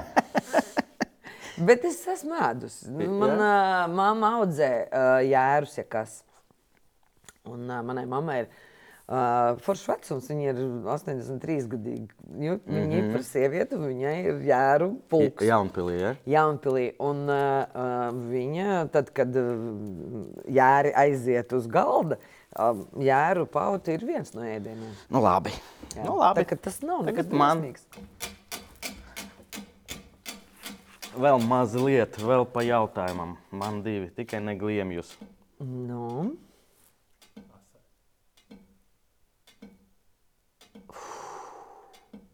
[1.66, 2.80] Bet es esmu ēdus.
[2.92, 6.22] Manā uh, mamma audzē uh, jērus, ja kas.
[7.48, 10.28] Un uh, manai mammai ir uh, foršs vecums.
[10.30, 12.14] Viņa ir 83 gadīga.
[12.28, 12.94] Viņa mm -hmm.
[12.98, 15.46] ir par sievieti, viņai ir jēru pulks.
[15.48, 16.14] Jaunpilī, ja?
[16.36, 16.86] Jaunpilī.
[16.98, 19.34] Un uh, viņa, tad, kad
[20.46, 22.20] jēri aiziet uz galda,
[22.54, 24.94] uh, jēru pauti ir viens no ēdieniem.
[25.10, 25.54] Nu, labi.
[25.96, 26.04] Jā.
[26.04, 26.44] Nu, labi.
[26.44, 28.36] Tā, tas nav man- briesmīgs.
[31.18, 33.36] Vēl mazliet, vēl pa jautājumam.
[33.50, 35.16] Man divi, tikai negliemjus.
[35.58, 36.36] Nu.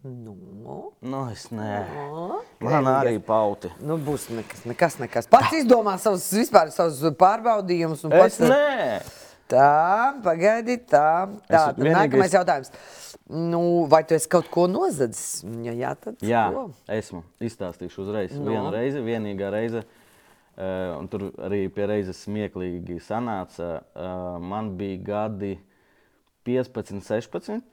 [0.05, 0.35] Nu,
[1.01, 1.85] Nu, es nē.
[2.09, 3.69] o, Man arī pauti.
[3.81, 5.27] nu būs nekas, nekas, nekas.
[5.29, 8.03] Pats izdomā savus, vispār, savus pārbaudījumus.
[8.05, 9.01] un Es Pats, nē.
[9.51, 11.09] Tā, pagaidi, tā.
[11.49, 12.71] tā tad Nākamais jautājums.
[13.29, 15.41] Nu, vai tu esi kaut ko nozadzis?
[15.65, 16.67] Ja jā, tad Jā, ko?
[16.93, 17.23] esmu.
[17.41, 18.35] Izstāstīšu uzreiz.
[18.35, 18.43] Nu.
[18.45, 18.51] No.
[18.51, 19.85] Vienu reizi, vienīgā reize.
[20.55, 23.79] Uh, tur arī pie reizes smieklīgi sanāca.
[23.91, 25.55] Uh, man bija gadi
[26.47, 27.65] 15, 16.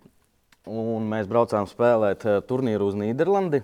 [0.72, 3.60] Un mēs braucām spēlēt uh, turnīru uz Nīderlandi.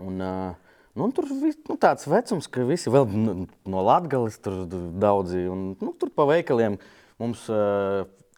[0.00, 0.67] Un, uh,
[0.98, 4.64] Nu, tur vis, nu, tāds vecums, ka visi vēl no Latvijas tur
[4.98, 5.44] daudzi.
[5.46, 6.80] Un, nu, tur pa veikaliem
[7.22, 7.44] mums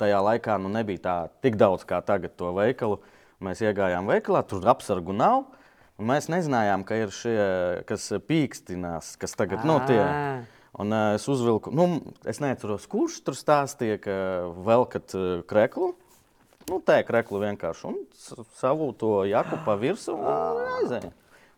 [0.01, 3.01] tajā laikā nu, nebija tā tik daudz kā tagad to veikalu.
[3.41, 5.47] Mēs iegājām veikalā, tur apsargu nav.
[6.01, 7.41] Mēs nezinājām, ka ir šie,
[7.89, 10.49] kas pīkstinās, kas tagad notiek.
[10.81, 11.99] Un uh, es uzvilku, nu,
[12.31, 14.15] es neatceros, kurš tur stāstīja, ka
[14.65, 15.91] velkat uh, kreklu.
[16.69, 17.91] Nu, tā ir krekla vienkārši.
[17.91, 21.11] Un savu to jaku pa virsmu un aizēja.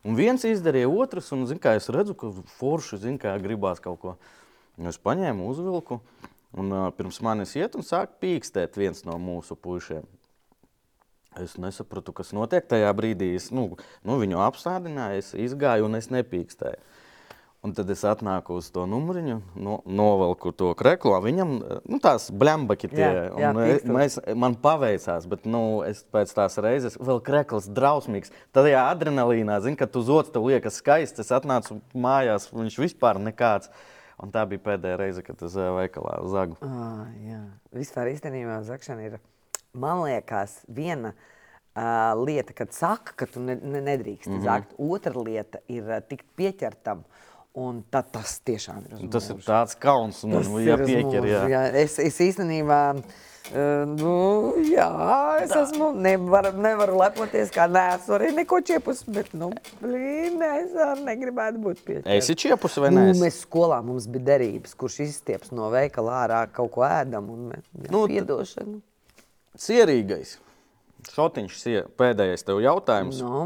[0.03, 4.17] Un viens izdarīja, otrs, un zin, es redzu, ka forši zin, kā gribās kaut ko.
[4.89, 6.01] Es paņēmu, uzvilku,
[6.59, 10.09] un uh, pirms manis iet un sāk pīkstēt viens no mūsu puišiem.
[11.41, 13.31] Es nesapratu, kas notiek tajā brīdī.
[13.39, 13.71] Es nu,
[14.05, 16.83] nu, viņu apstādināju, es izgāju un es nepīkstēju.
[17.63, 21.13] Un tad es atnāku uz to numuriņu, no, novelku to kreklu.
[21.23, 26.33] Viņam nu, tās blambaki tie Jā, jā, e, mēs, man paveicās, bet nu, es pēc
[26.35, 28.35] tās reizes vēl krekls drausmīgs.
[28.51, 33.23] Tad, ja adrenalīnā, zin, kad tu zots, tev liekas skaists, es atnācu mājās, viņš vispār
[33.23, 33.71] nekāds.
[34.23, 36.59] Un tā bija pēdējā reize, kad es ejau veikalā zagu.
[36.67, 37.45] Ah, jā.
[37.79, 39.19] Vispār īstenībā zakšana ir,
[39.71, 44.45] man liekas, viena uh, lieta, kad saka, ka tu ne, ne, nedrīkst mm -hmm.
[44.51, 44.75] zakt.
[44.79, 47.07] Otra lieta ir uh, tikt pieķertam.
[47.55, 49.11] Un tad tas tiešām ir.
[49.13, 51.05] Tas ir tāds kauns, man uz jāpieķer.
[51.05, 51.41] mūžu, Jā.
[51.53, 51.61] jā.
[51.83, 54.13] Es, es īstenībā, uh, nu,
[54.71, 54.87] jā,
[55.43, 59.51] es esmu, nevaru, nevaru lepoties, kā neesmu arī neko čiepus, bet, nu,
[59.83, 60.73] blīn, es
[61.05, 63.19] negribētu būt pie Esi čiepus vai Nu, nē?
[63.21, 67.61] mēs skolā mums bija derības, kurš izstieps no veikala ārā kaut ko ēdam un jā,
[67.91, 68.79] Nu, nu, piedošanu.
[69.61, 70.39] Cierīgais.
[71.13, 71.61] Šotiņš,
[72.01, 73.21] pēdējais tev jautājums.
[73.21, 73.45] Nu,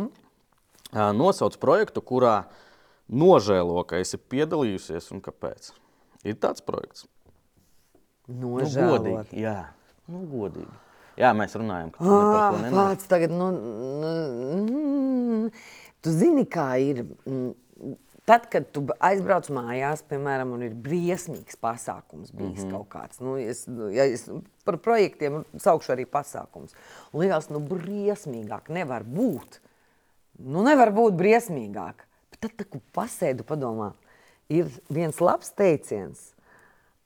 [0.94, 2.44] Ā, Nosauc projektu, kurā
[3.08, 5.72] nožēlo, ka esi piedalījusies un kāpēc.
[6.26, 7.06] Ir tāds projekts.
[8.26, 9.04] Nu, nožēlot.
[9.06, 9.42] godīgi.
[9.44, 9.60] Jā,
[10.10, 10.72] nu, godīgi.
[11.16, 12.96] Jā, mēs runājam, ka tu ne par to nenāc.
[12.96, 13.46] Pats tagad, nu,
[14.02, 15.52] nu,
[16.04, 17.06] tu zini, kā ir.
[17.24, 17.54] mm,
[18.26, 22.72] Tad, kad tu aizbrauc mājās, piemēram, un ir briesmīgs pasākums, bijis mm -hmm.
[22.74, 24.24] kaut kāds, nu, es, nu, ja es
[24.66, 26.74] par projektiem saukšu arī pasākums.
[27.14, 29.60] Liekas, nu, briesmīgāk nevar būt.
[30.42, 32.02] Nu, nevar būt briesmīgāk.
[32.40, 33.92] Tad, kad pasēdu padomā,
[34.52, 36.32] ir viens labs teiciens.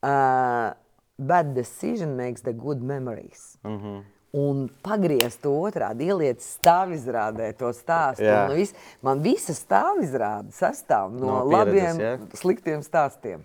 [0.01, 0.72] Uh,
[1.20, 3.59] bad decision makes the good memories.
[3.62, 3.76] Mhm.
[3.76, 4.03] -huh.
[4.33, 8.22] Un pagriezt to otrādi, ieliet stāvizrādē to stāstu.
[8.22, 8.47] Jā.
[8.47, 12.37] Un vis, man visa stāvizrāde sastāv no, No pieredzes, labiem, jā?
[12.39, 13.41] sliktiem stāstiem.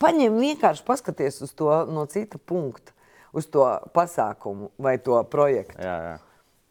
[0.00, 2.92] Paņem vienkārši paskaties uz to no cita punkta,
[3.32, 5.82] uz to pasākumu vai to projektu.
[5.82, 6.18] Jā, jā.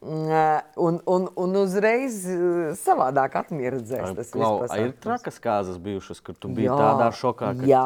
[0.02, 2.24] Un, un, un uzreiz
[2.82, 7.70] savādāk atmieredzēs tas viss ir trakas kāzas bijušas, kur tu biji Jā, tādā šokā, ka
[7.70, 7.84] jā,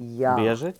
[0.00, 0.32] jā.
[0.40, 0.72] Bieži?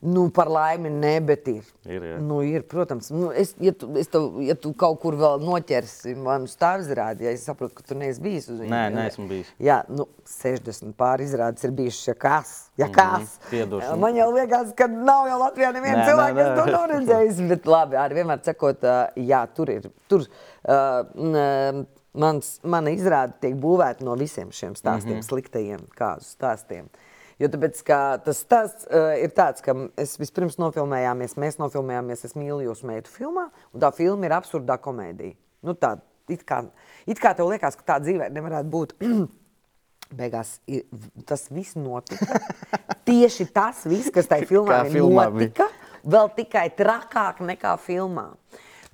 [0.00, 1.64] Nu, par laimi, ne, bet ir.
[1.86, 2.18] Ir, jā.
[2.22, 6.14] Nu, ir protams, nu, es, ja, tu, es tev, ja tu kaut kur vēl noķersi
[6.20, 8.72] manu stāvizrādi, ja es saprotu, ka tu neesi bijis uz viņu.
[8.72, 9.50] Nē, neesmu bijis.
[9.62, 12.54] Jā, nu, 60 pāri izrādes ir bijušas, ja kas.
[12.76, 13.38] Ja kas.
[13.50, 13.98] piedošana.
[14.02, 16.74] Man jau liekas, ka nav jau Latvijā neviena Nē, cilvēka, nē, kas to nē.
[16.76, 17.44] nav redzējis.
[17.52, 19.88] Bet labi, arī vienmēr sakot, ā, jā, tur ir.
[20.10, 20.26] Tur,
[20.68, 21.84] uh,
[22.16, 25.28] mans, mana izrāde tiek būvēta no visiem šiem stāstiem, mm -hmm.
[25.28, 26.88] sliktajiem kāzu stāstiem.
[27.36, 27.80] Jo tāpēc,
[28.24, 33.12] tas stāsts uh, ir tāds, ka es vispirms nofilmējāmies, mēs nofilmējāmies, es mīlu jūsu meitu
[33.12, 35.36] filmā, un tā filma ir absurdā komēdija.
[35.66, 35.98] Nu, tā,
[36.32, 36.62] it, kā,
[37.04, 38.94] it kā tev liekas, ka tā dzīvē nevarētu būt.
[40.18, 40.84] Beigās i-
[41.28, 42.38] tas viss notika.
[43.08, 45.50] Tieši tas viss, kas tajā filmā, ir filmā bija.
[45.50, 45.68] notika,
[46.06, 48.30] vēl tikai trakāk nekā filmā.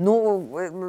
[0.03, 0.17] Nu,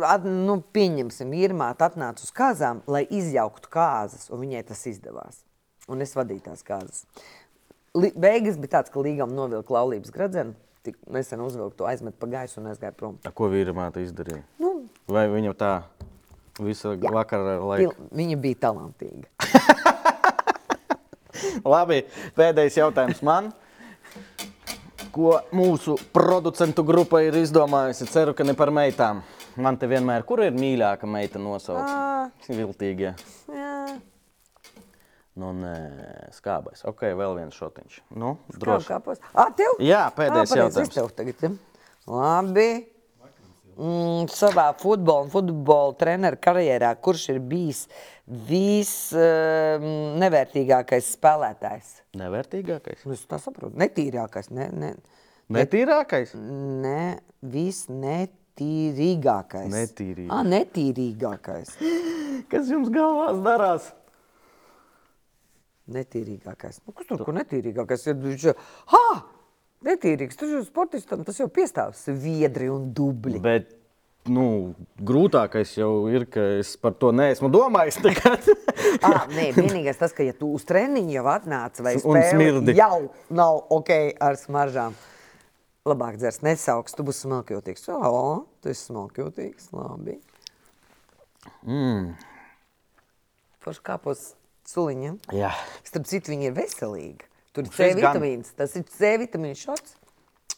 [0.08, 5.44] at, nu, pieņemsim, Irmā atnāca uz kāzām, lai izjauktu kāzas, un viņai tas izdevās.
[5.92, 7.04] Un es vadīju tās kāzas.
[7.94, 12.58] Beigas bija tāds, ka līgām novilka laulības gradzenu, tik nesen uzvilka to aizmet pa gaisu
[12.62, 13.20] un aizgāja prom.
[13.22, 14.42] A, Ko vīra māte izdarīja?
[14.60, 14.72] Nu,
[15.08, 15.74] Vai viņa tā
[16.64, 17.12] visu Jā.
[17.14, 18.08] vakaru pil, laiku?
[18.18, 19.28] viņa bija talantīga.
[21.74, 22.02] Labi,
[22.38, 23.52] pēdējais jautājums man.
[25.14, 28.08] Ko mūsu producentu grupa ir izdomājusi?
[28.10, 29.22] Ceru, ka ne par meitām.
[29.62, 31.86] Man te vienmēr, kur ir mīļākā meita nosaukt?
[31.86, 32.32] Ā.
[32.50, 33.14] Viltīgie.
[33.54, 34.02] Jā.
[35.36, 35.74] Nu, nē,
[36.36, 36.84] skābais.
[36.86, 37.96] Ok, vēl viens šotiņš.
[38.22, 38.86] Nu, Kā droši.
[38.92, 39.18] kāpos?
[39.34, 39.72] Ā, tev?
[39.82, 40.94] Jā, pēdējais Ā, pareizi, jautājums.
[40.94, 41.58] Tev tagad.
[42.06, 42.86] Labi.
[43.74, 47.90] Mm, savā futbola un futbola treneru karjerā, kurš ir bijis
[48.30, 52.06] visnevērtīgākais spēlētājs?
[52.22, 53.02] Nevērtīgākais.
[53.08, 53.74] Nu, Es tā saprotu.
[53.82, 54.54] Netīrākais.
[54.54, 54.94] Ne, ne,
[55.50, 56.38] Netīrākais?
[56.38, 59.74] ne visnetīrīgākais.
[59.74, 60.30] Netīrīgākais.
[60.38, 61.74] Ah, netīrīgākais.
[62.54, 63.90] Kas jums galvās darās?
[65.92, 66.80] Netīrīgākais.
[66.88, 68.06] Nu, kas tur kur netīrīgākais?
[68.08, 68.58] Ja viņš jau,
[68.94, 69.06] ha!
[69.84, 70.38] Netīrīgs.
[70.40, 73.42] Tur jau sportistam tas jau piestāv sviedri un dubļi.
[73.44, 73.74] Bet
[74.32, 74.74] nu,
[75.04, 78.00] grūtākais jau ir, ka es par to neesmu domājis.
[78.06, 78.48] Tagad.
[79.10, 83.60] ah, nē, vienīgais tas, ka ja tu uz treniņu jau atnāc vai spēli, jau nav
[83.76, 83.92] ok
[84.24, 84.96] ar smaržām.
[85.84, 87.90] Labāk dzers nesauks, tu būsi smalkjūtīgs.
[87.92, 90.16] O, tu esi smalkjūtīgs, labi.
[91.68, 92.14] Mm.
[93.64, 94.30] Forši kāpos
[94.70, 95.20] suliņiem.
[95.34, 95.52] Jā.
[95.84, 97.22] Starp citu, viņi ir veselīgi.
[97.54, 98.16] Tur ir Šis C gan.
[98.16, 98.54] vitamīns.
[98.58, 99.96] Tas ir C vitamīns šots.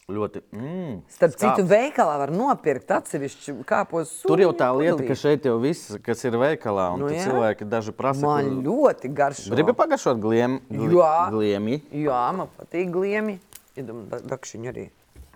[0.06, 0.40] Ļoti.
[0.54, 1.00] Mm.
[1.10, 1.40] Starp skāps.
[1.42, 4.28] citu, veikalā var nopirkt atsevišķu kāpos suliņu.
[4.30, 7.24] Tur jau tā lieta, ka šeit jau viss, kas ir veikalā, un Nu nu, jā.
[7.26, 9.50] cilvēki daži prasa, Man kur- ļoti garšo.
[9.50, 11.30] Gribi pagaršot gliem, gli, Jā.
[11.34, 11.80] gliemi?
[11.90, 13.40] Jā, man patīk gliemi.
[13.76, 14.90] Iedomājieties, dakšiņi arī.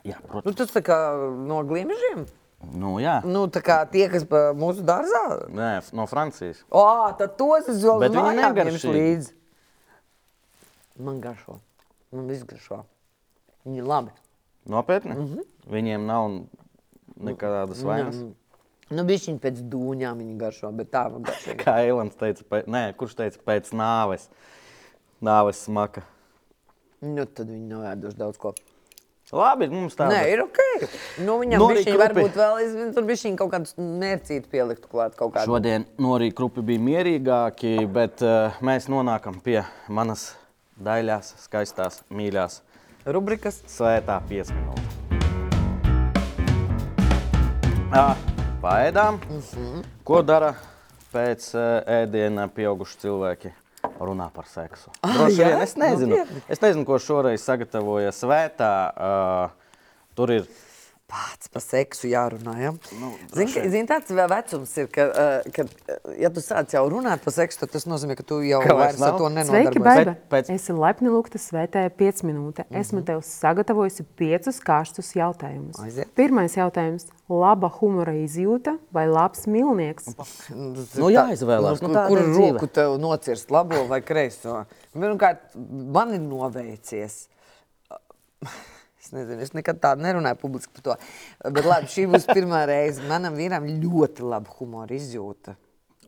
[0.06, 0.56] Jā, Nu, protams.
[0.56, 0.96] tas tā kā
[1.36, 2.28] no gliemežiem.
[2.60, 3.20] Nu, jā.
[3.24, 5.22] Nu, tā kā tie, kas mūsu dārzā.
[5.48, 6.60] Nē, no Francijas.
[6.68, 6.84] O,
[7.16, 8.96] tad tos es vēl ņemšu negaršīgi.
[8.96, 9.32] līdzi.
[11.00, 11.56] Man garšo.
[12.12, 12.82] Man viss garšo.
[13.64, 14.12] Viņi labi.
[14.68, 15.16] Nopietni?
[15.16, 15.26] Mm.
[15.30, 15.72] -hmm.
[15.72, 16.28] Viņiem nav
[17.16, 18.20] nekādas vainas.
[18.90, 21.54] Nu, bišķiņ pēc dūņām viņi garšo, bet tā man garšo.
[21.62, 24.28] Kā Eilants teica, pēc, nē, kurš teica pēc nāves?
[25.22, 26.02] Nāves smaka.
[27.00, 28.52] Nu, tad viņi nav ēduši daudz ko.
[29.30, 30.58] Labi, mums tā Nē, ir ok.
[31.22, 32.00] Nu, viņam Norī bišķiņ krupi.
[32.02, 35.52] varbūt vēl, es, tur bišķiņ kaut kādus mērcītu pieliktu klāt kaut kādu.
[35.52, 40.32] Šodien norī krupi bija mierīgāki, bet uh, mēs nonākam pie manas
[40.82, 42.58] daļās, skaistās, mīļās,
[43.06, 43.62] Rubrikas.
[43.70, 44.82] svētā piesminūte.
[47.94, 48.08] Jā,
[48.66, 49.22] paēdām.
[49.30, 49.86] Mhm.
[50.06, 50.56] Ko dara
[51.14, 53.54] pēc uh, ēdiena pieauguši cilvēki?
[54.00, 54.88] Runā par seksu.
[55.04, 56.14] Ah, Droši vien es nezinu.
[56.16, 56.42] Nopietni?
[56.48, 58.70] Es nezinu, ko šoreiz sagatavoja svētā.
[58.96, 59.74] Uh,
[60.16, 60.46] tur ir
[61.10, 62.52] Pats par seksu jārunā.
[62.62, 62.70] Ja?
[63.00, 65.06] Nu, Zini, ka- zini, tāds vēl vecums ir, ka,
[65.56, 65.64] ka,
[66.20, 69.00] ja tu sāc jau runāt par seksu, tad tas nozīmē, ka tu jau Ka vairs
[69.02, 69.82] ar to Sveiki, nenodarbojies.
[69.88, 70.14] Baiba!
[70.30, 72.64] Pēc- pēc- Es esmu laipni lūgta svētēja 5 minūte.
[72.70, 75.80] Esmu tev sagatavojusi piecus karstus jautājumus.
[75.82, 76.14] Aiziet.
[76.14, 77.08] Pirmais jautājums-
[77.42, 80.14] laba humora izjūta vai labs mīlnieks?
[80.14, 80.24] Nu.
[80.54, 81.10] Nu, Nu,
[81.80, 82.52] kur tāda kur ir dzīve.
[82.54, 84.64] roku tev nocirst, labo vai kreiso?
[84.94, 85.38] Pirmkārt,
[85.98, 87.26] man ir noveicies.
[89.00, 90.96] Es nezinu, es nekad tādu nerunāju publiski par to.
[91.56, 93.00] Bet labi, šī būs pirmā reize.
[93.08, 95.56] Manam vīram ļoti laba humora izjūta.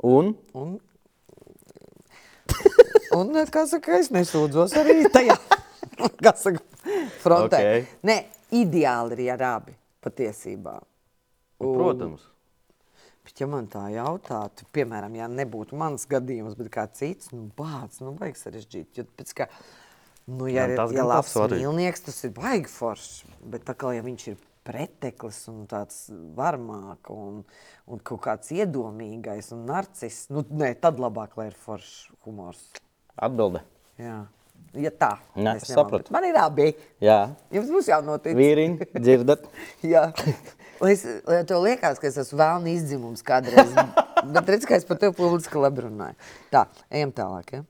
[0.05, 0.75] Un Un,
[3.17, 5.37] un kā saka, es nesūdzos arī tajā,
[6.25, 6.61] kā saka,
[7.23, 7.61] frontē.
[7.61, 7.91] Ok.
[8.09, 8.17] Nē,
[8.57, 9.75] ideāli ir ar abi
[10.05, 10.79] patiesībā.
[11.63, 12.29] Un- Protams.
[13.23, 18.01] Bet, ja man tā jautātu, piemēram, ja nebūtu mans gadījums, bet kāds cits, nu, bācis,
[18.03, 18.99] nu, baigi sarežģīti.
[18.99, 19.47] Jo, pēc, kā,
[20.31, 23.23] nu, ja Jā, ja labs mīlnieks, tas ir baigi foršs.
[23.43, 26.05] Bet, tā kā ja viņš ir preteklis un tāds
[26.37, 27.41] varmāk un,
[27.91, 32.63] un kaut kāds iedomīgais un narcis, nu, nē, tad labāk, lai ir foršs humors.
[33.19, 33.65] Atbilde.
[34.01, 34.23] Jā.
[34.79, 36.71] Ja tā, mēs es bet Man ir abi.
[37.03, 38.37] Jā, Jums būs jānotic.
[38.39, 39.45] vīriņi, dzirdat?
[39.93, 40.07] Jā.
[40.81, 43.75] Lai es, lai tev liekas, ka es esmu vēlni izdzimums kādreiz.
[44.35, 46.17] Bet redz, ka es par tevi publiski labi runāju.
[46.55, 46.65] Tā,
[46.95, 47.53] ejam tālāk.
[47.59, 47.67] Ja?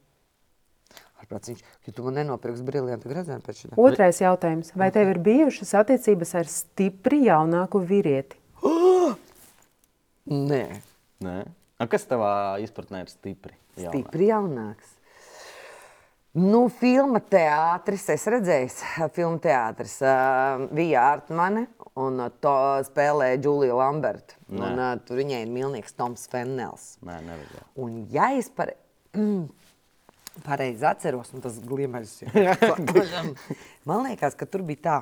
[1.22, 3.74] Ārprāt, viņš, ja tu man nenopirksi briljantu gredzenu pēc šī.
[3.78, 8.40] Otrais jautājums- vai tev ir bijušas attiecības ar stipri jaunāku vīrieti?
[10.50, 10.64] Nē,
[11.22, 11.38] Nē.
[11.78, 13.54] A, kas tavā izpratnē ir stipri?
[13.76, 13.90] jaunā?
[13.90, 14.98] stipri jaunāks.
[16.32, 18.70] Nu, filma teātris, es redzēju,
[19.12, 19.98] filmu teātris.
[20.00, 21.66] Uh, Vija Artmane
[22.00, 22.54] un uh, to
[22.88, 24.38] spēlēja Džulija Lamberta.
[24.48, 26.94] Un, uh, tur viņai ir mīlnieks Toms Fennels.
[27.04, 27.66] Nē, nevajag.
[27.84, 28.78] Un, ja es pare...
[30.46, 32.32] pareizi atceros, un tas gliemežs ir.
[33.88, 34.96] Man liekas, ka tur bija tā,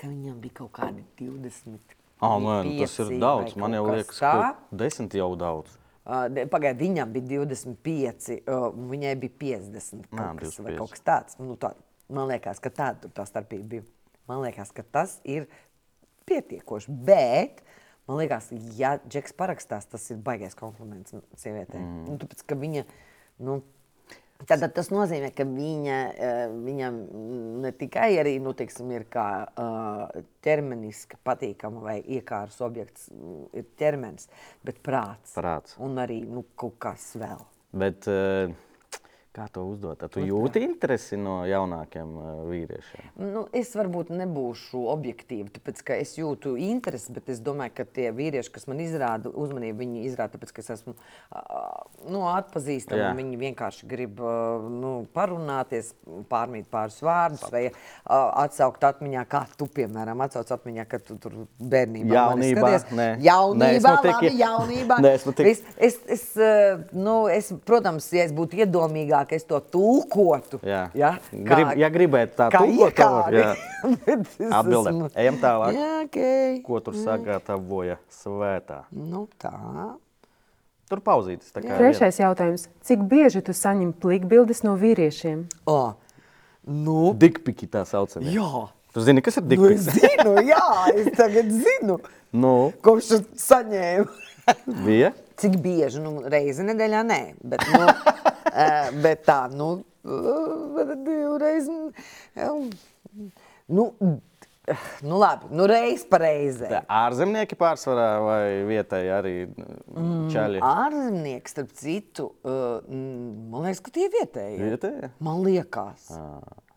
[0.00, 1.96] ka viņam bija kaut kādi 20.
[2.20, 3.54] Ah, nē, nu, tas ir daudz.
[3.56, 4.32] Man jau kas liekas, tā.
[4.32, 5.76] ka desmit jau daudz.
[6.10, 10.08] Uh, Pagaidiet, viņam bija 25, uh, viņai bija 50.
[10.10, 10.78] Nā, Kaut kas, vai 25.
[10.80, 11.40] kaut kas tāds.
[11.40, 11.72] Nu, tā,
[12.12, 13.86] man liekas, ka tāda tur tā starpība bija.
[14.28, 15.46] Man liekas, ka tas ir
[16.28, 16.92] pietiekoši.
[17.08, 17.62] Bet
[18.10, 21.80] man liekas, ja Džeks parakstās, tas ir baigais kompliments sievietei.
[21.80, 22.08] Mm.
[22.08, 22.86] Nu, tāpēc, ka viņa,
[23.46, 23.60] nu,
[24.48, 26.94] Tad tas nozīmē, ka viņa, eh, viņam
[27.60, 33.66] ne tikai arī, nu, teiksim, ir kā uh, ķermeniski patīkama vai iekārs objekts, mm, ir
[33.80, 34.30] ķermenis,
[34.64, 35.34] bet prāts.
[35.36, 35.76] Prāts.
[35.84, 37.44] Un arī nu, kaut kas vēl.
[37.76, 38.54] Bet eh,
[39.36, 40.00] kā to uzdot?
[40.10, 43.10] Tu jūti interesi no jaunākiem eh, vīriešiem?
[43.30, 48.08] Nu, es varbūt nebūšu objektīva, tāpēc ka es jūtu interesi, bet es domāju, ka tie
[48.16, 50.96] vīrieši, kas man izrāda uzmanību, viņi izrāda, tāpēc ka es esmu
[52.10, 53.10] nu, atpazīstama.
[53.20, 54.20] Viņi vienkārši grib
[54.80, 55.92] nu, parunāties,
[56.30, 61.36] pārmīt pāris vārdus vai ā, atsaukt atmiņā, kā tu, piemēram, atsauc atmiņā, ka tu tur
[61.60, 63.08] bērnībā Jaunībā, nē.
[63.24, 65.00] Jaunībā, Neesmu tik- labi, jaunībā.
[65.30, 68.58] Tik- Es, es, es, ā, nu, es, protams, ja es būtu
[69.20, 70.60] iedomīgāk, es to tulkotu.
[70.62, 70.90] Jā.
[70.94, 71.18] Ja?
[71.32, 73.32] Grib- ja gribētu tā kā tulkot,
[74.06, 74.90] es Atbilde.
[74.90, 75.74] esmu- Ejam tālāk.
[75.74, 76.62] Jā, ok.
[76.66, 78.84] Ko tur sagatavoja svētā?
[78.92, 79.52] Nu tā.
[80.90, 81.52] Tur pauzītas.
[81.54, 82.68] kā Trešais jautājums.
[82.82, 85.44] Cik bieži tu saņem plikbildes no vīriešiem?
[85.70, 85.94] O,
[86.66, 88.32] nu, Dikpiki tā saucamie.
[88.34, 88.68] jā.
[88.92, 90.00] Tu zini, kas ir Nu, es dikpiks?
[90.02, 92.00] zinu, jā, es tagad zinu,
[92.32, 94.06] Nu, kopš tu saņēmu.
[94.84, 95.12] bija.
[95.38, 96.00] Cik bieži?
[96.02, 97.86] Nu, reizi nedēļā nē, bet, nu,
[99.04, 99.70] bet tā, nu,
[100.04, 101.70] eh, divreiz.
[102.36, 102.48] eh,
[103.70, 103.84] Nu,
[104.66, 104.76] eh,
[105.06, 106.66] nu labi, nu reiz reizē.
[106.72, 110.24] Tā Ārzemnieki pārsvarā vai vietēji arī mm.
[110.34, 110.62] čaļi?
[110.66, 114.58] Ārzemnieks, starp citu, uh, mm, man liekas, ka tie ir vietēji.
[114.72, 115.12] Vietēji?
[115.22, 116.10] Man liekas.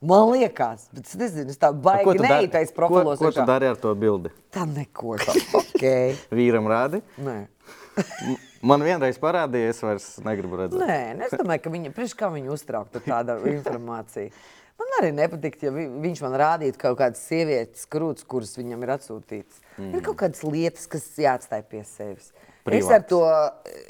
[0.04, 3.18] Man liekas, bet es nezinu, es tā baigi dari- neietais ko, profilos.
[3.22, 4.34] ko tu dari ar to bildi?
[4.54, 5.18] Tā neko.
[5.84, 6.14] Okay.
[6.32, 7.02] Vīram rādi?
[7.20, 7.42] Nē.
[8.64, 10.80] Man vienreiz parādīja, es vairs negribu redzēt.
[10.88, 14.32] Nē, es domāju, ka viņa, priekš kā viņa uztraukta tāda informācija.
[14.80, 18.94] Man arī nepatīk, ja vi- viņš man rādītu kaut kādas sievietes krūtis, kuras viņam ir
[18.96, 19.60] atsūtītas.
[19.78, 19.92] Mm.
[20.00, 22.32] Ir kaut kādas lietas, kas jāatstāj pie sevis.
[22.72, 23.20] Es ar, to,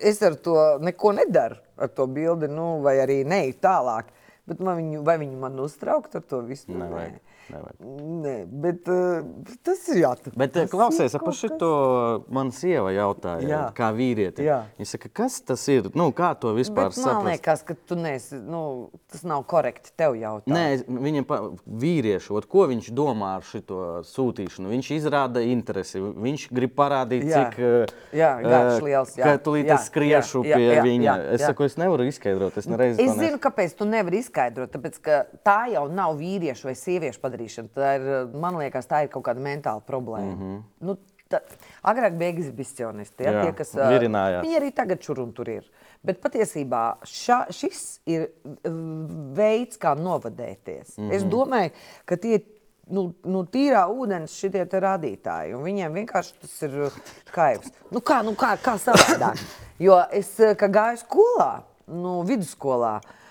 [0.02, 4.10] es ar to neko nedaru, ar to bildi, nu, vai arī neju tālāk.
[4.44, 6.66] Bet man viņu, vai viņu man uztraukt ar to visu?
[6.68, 7.54] Nu, Nevajag, Nē.
[7.54, 7.78] nevajag.
[8.24, 8.34] Nē,
[8.64, 9.22] bet uh,
[9.64, 10.36] tas ir jāatrod.
[10.36, 11.70] Bet eh, klausies, ap šito
[12.28, 13.62] man sieva jautāja, Jā.
[13.78, 14.44] kā vīrieti.
[14.44, 14.58] Jā.
[14.76, 15.88] Viņa saka, kas tas ir?
[15.96, 17.30] Nu, kā to vispār Bet man saprast?
[17.30, 20.52] liekas, ka tu neesi, nu, tas nav korekti tev jautāt.
[20.52, 23.64] Nē, viņam pa, vīrieši, ot, ko viņš domā ar šo
[24.12, 24.74] sūtīšanu?
[24.76, 26.04] Viņš izrāda interesi.
[26.04, 27.46] Viņš grib parādīt, Jā.
[27.48, 29.24] cik eh, Jā, garš liels, jā.
[29.40, 31.08] Ka Jā, es skriešu jā, jā, pie jā, viņa.
[31.08, 31.54] jā, Es jā.
[31.54, 32.60] saku, es nevaru izskaidrot.
[32.60, 34.33] Es, nereiz Es to zinu, kāpēc tu nevari izskaidrot.
[34.74, 37.74] Tāpēc, ka tā jau nav vīriešu vai sieviešu padarīšana.
[37.76, 38.06] Tā ir,
[38.36, 40.36] man liekas, tā ir kaut kāda mentāla problēma.
[40.36, 40.56] Mm Mhm.
[40.56, 40.64] -hmm.
[40.88, 40.98] nu,
[41.30, 41.42] tā,
[41.84, 43.26] agrāk bija ekshibicionisti.
[43.28, 44.46] Ja, tie, kas, virinājās.
[44.46, 45.70] Viņi arī tagad šur un tur ir.
[46.04, 48.28] Bet patiesībā ša, šis ir
[49.38, 50.98] veids, kā novadēties.
[50.98, 51.16] Mm -hmm.
[51.16, 51.72] Es domāju,
[52.06, 52.42] ka tie
[52.88, 54.66] nu, nu, tīrā ūdens šitie
[55.56, 56.92] un Viņiem vienkārši tas ir
[57.32, 57.72] kaivs.
[57.92, 59.40] Nu, kā, nu, kā, kā savādāk?
[59.80, 63.23] Jo es, gāju skolā, nu, vidusskolā, uh,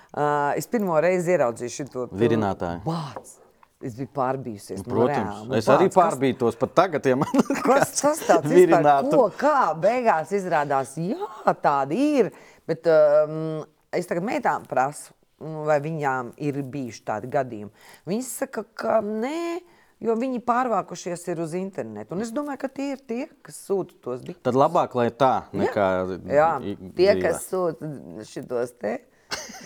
[0.58, 2.82] es pirmo reizi ieraudzīju šo Virinātāju.
[2.84, 3.38] Bāc!
[3.82, 4.78] Es biju pārbijusies.
[4.84, 5.48] nu, Protams, reāli.
[5.48, 7.32] Nu, es arī bāc, kas- pārbītos pat tagad, ja man
[7.66, 9.10] Kas tas tāds virinātu.
[9.16, 10.92] Ko, kā beigās izrādās?
[11.02, 12.28] Jā, tāda ir.
[12.68, 15.10] Bet um, es tagad meitām prasu,
[15.42, 17.72] nu, vai viņām ir bijuši tādi gadījumi.
[18.06, 19.58] Viņas saka, ka nē,
[20.06, 22.14] jo viņi pārvākušies ir uz internetu.
[22.14, 24.44] Un es domāju, ka tie ir tie, kas sūta tos diktus.
[24.46, 25.88] Tad labāk, lai tā, nekā
[26.30, 27.90] Jā, i- tie, kas sūta
[28.30, 29.00] šitos te,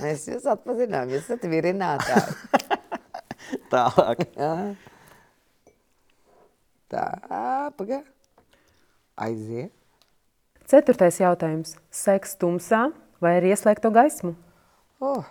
[0.03, 2.37] mēs jūs atpazinām, jūs esat virinātāji.
[3.73, 4.27] tālāk.
[4.37, 4.53] Jā.
[6.93, 7.07] Tā,
[7.79, 8.05] pagaidi.
[9.17, 9.73] Aiziet.
[10.67, 11.77] Ceturtais jautājums.
[11.95, 12.89] Seks tumsā
[13.23, 14.35] vai ar ieslēgto gaismu?
[15.01, 15.25] Oh,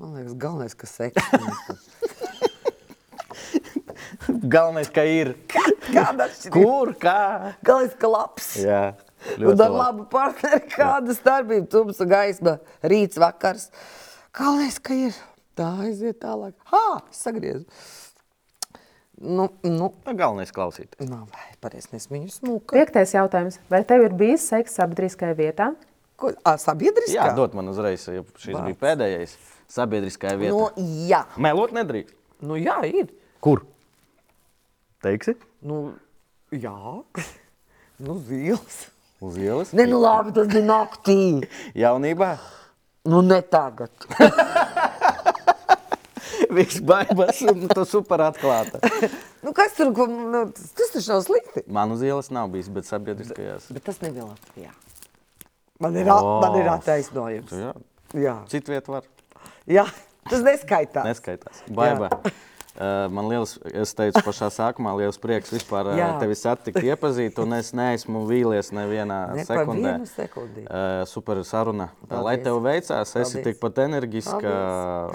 [0.00, 1.94] man liekas, galvenais, ka seksīs.
[4.26, 5.32] Galvenais, ka ir.
[5.86, 6.54] Kāda atšķirība?
[6.56, 7.18] Kur, kā?
[7.66, 8.48] Galvenais, ka labs.
[8.58, 8.80] Jā,
[9.40, 13.68] Un ar labu partneri kāda starpība, tumsa gaisma, rīts, vakars.
[14.36, 15.16] Galvenais, ka ir.
[15.56, 16.52] Tā aiziet tālāk.
[16.72, 16.82] Ha,
[17.16, 17.64] sagriezu.
[19.16, 20.92] Nu, nu, Nu, Galvenais klausīt.
[21.00, 22.76] nav vai pareizi, nes viņu smuka.
[22.76, 23.56] Piektais jautājums.
[23.72, 25.70] Vai tev ir bijis seks sabiedriskajā vietā?
[26.20, 27.14] Ko, ā, sabiedriskā?
[27.16, 28.66] Jā, dod man uzreiz, ja šis Vārds.
[28.68, 29.32] bija pēdējais
[29.72, 30.52] sabiedriskajā vietā.
[30.52, 31.22] Nu, jā.
[31.40, 32.12] Melot nedrīkst.
[32.44, 33.08] Nu, jā, ir.
[33.40, 33.64] Kur?
[35.04, 35.34] Teiksi?
[35.64, 35.94] Nu,
[36.52, 36.76] jā.
[38.04, 38.82] nu, zils.
[39.20, 39.72] Uz ielas?
[39.72, 41.18] Ne, nu labi, tas bija naktī.
[41.84, 42.36] Jaunībā?
[43.06, 43.90] Nu, ne tagad.
[46.56, 48.80] Viss baigas un tu super atklāta.
[49.44, 51.64] nu, kas tur, ko, nu, tas, tas taču nav slikti.
[51.78, 53.70] Man uz ielas nav bijis, bet sabiedriskajās.
[53.76, 54.72] Bet tas nebija Latvijā.
[55.82, 56.38] Man ir, oh.
[56.44, 57.52] man ir attaisnojums.
[57.52, 57.72] Jā.
[58.16, 58.36] Jā.
[58.52, 59.08] Citu vietu var.
[59.68, 59.84] Jā,
[60.30, 61.04] tas neskaitās.
[61.08, 61.56] Neskaitās.
[61.76, 62.08] Baiba.
[62.12, 62.55] Uh,
[63.12, 66.10] man liels, es teicu, pašā sākumā liels prieks vispār uh, Jā.
[66.20, 69.94] tevi satikt, iepazīt, un es neesmu vīlies nevienā Ne sekundē.
[69.96, 70.66] vienu sekundi.
[70.66, 71.90] Uh, super saruna.
[72.06, 72.24] Paldies.
[72.28, 73.48] Lai tev veicās, esi Paldies.
[73.48, 74.54] tikpat enerģiska,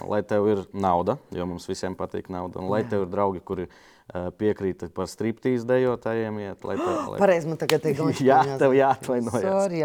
[0.09, 3.67] lai tev ir nauda, jo mums visiem patīk nauda, un lai tev ir draugi, kuri
[3.69, 6.39] uh, piekrīt par striptīzu dejotājiem.
[6.41, 7.19] Iet, lai tev, lai...
[7.21, 9.45] Pareizi, man tagad ir Jā, tev jāatvainojas.
[9.45, 9.83] Sorry.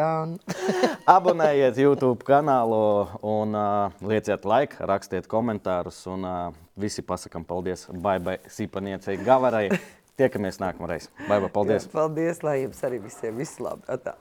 [1.16, 6.02] Abonējiet YouTube kanālu un uh, lieciet laiku, rakstiet komentārus.
[6.10, 9.68] Un uh, visi pasakām paldies Baibai Sīpaniecei Gavarai.
[10.16, 11.10] Tiekamies nākamreiz.
[11.28, 11.84] Baiba, paldies!
[11.92, 13.84] Paldies, lai jums arī visiem viss labi.
[13.92, 14.16] Atā.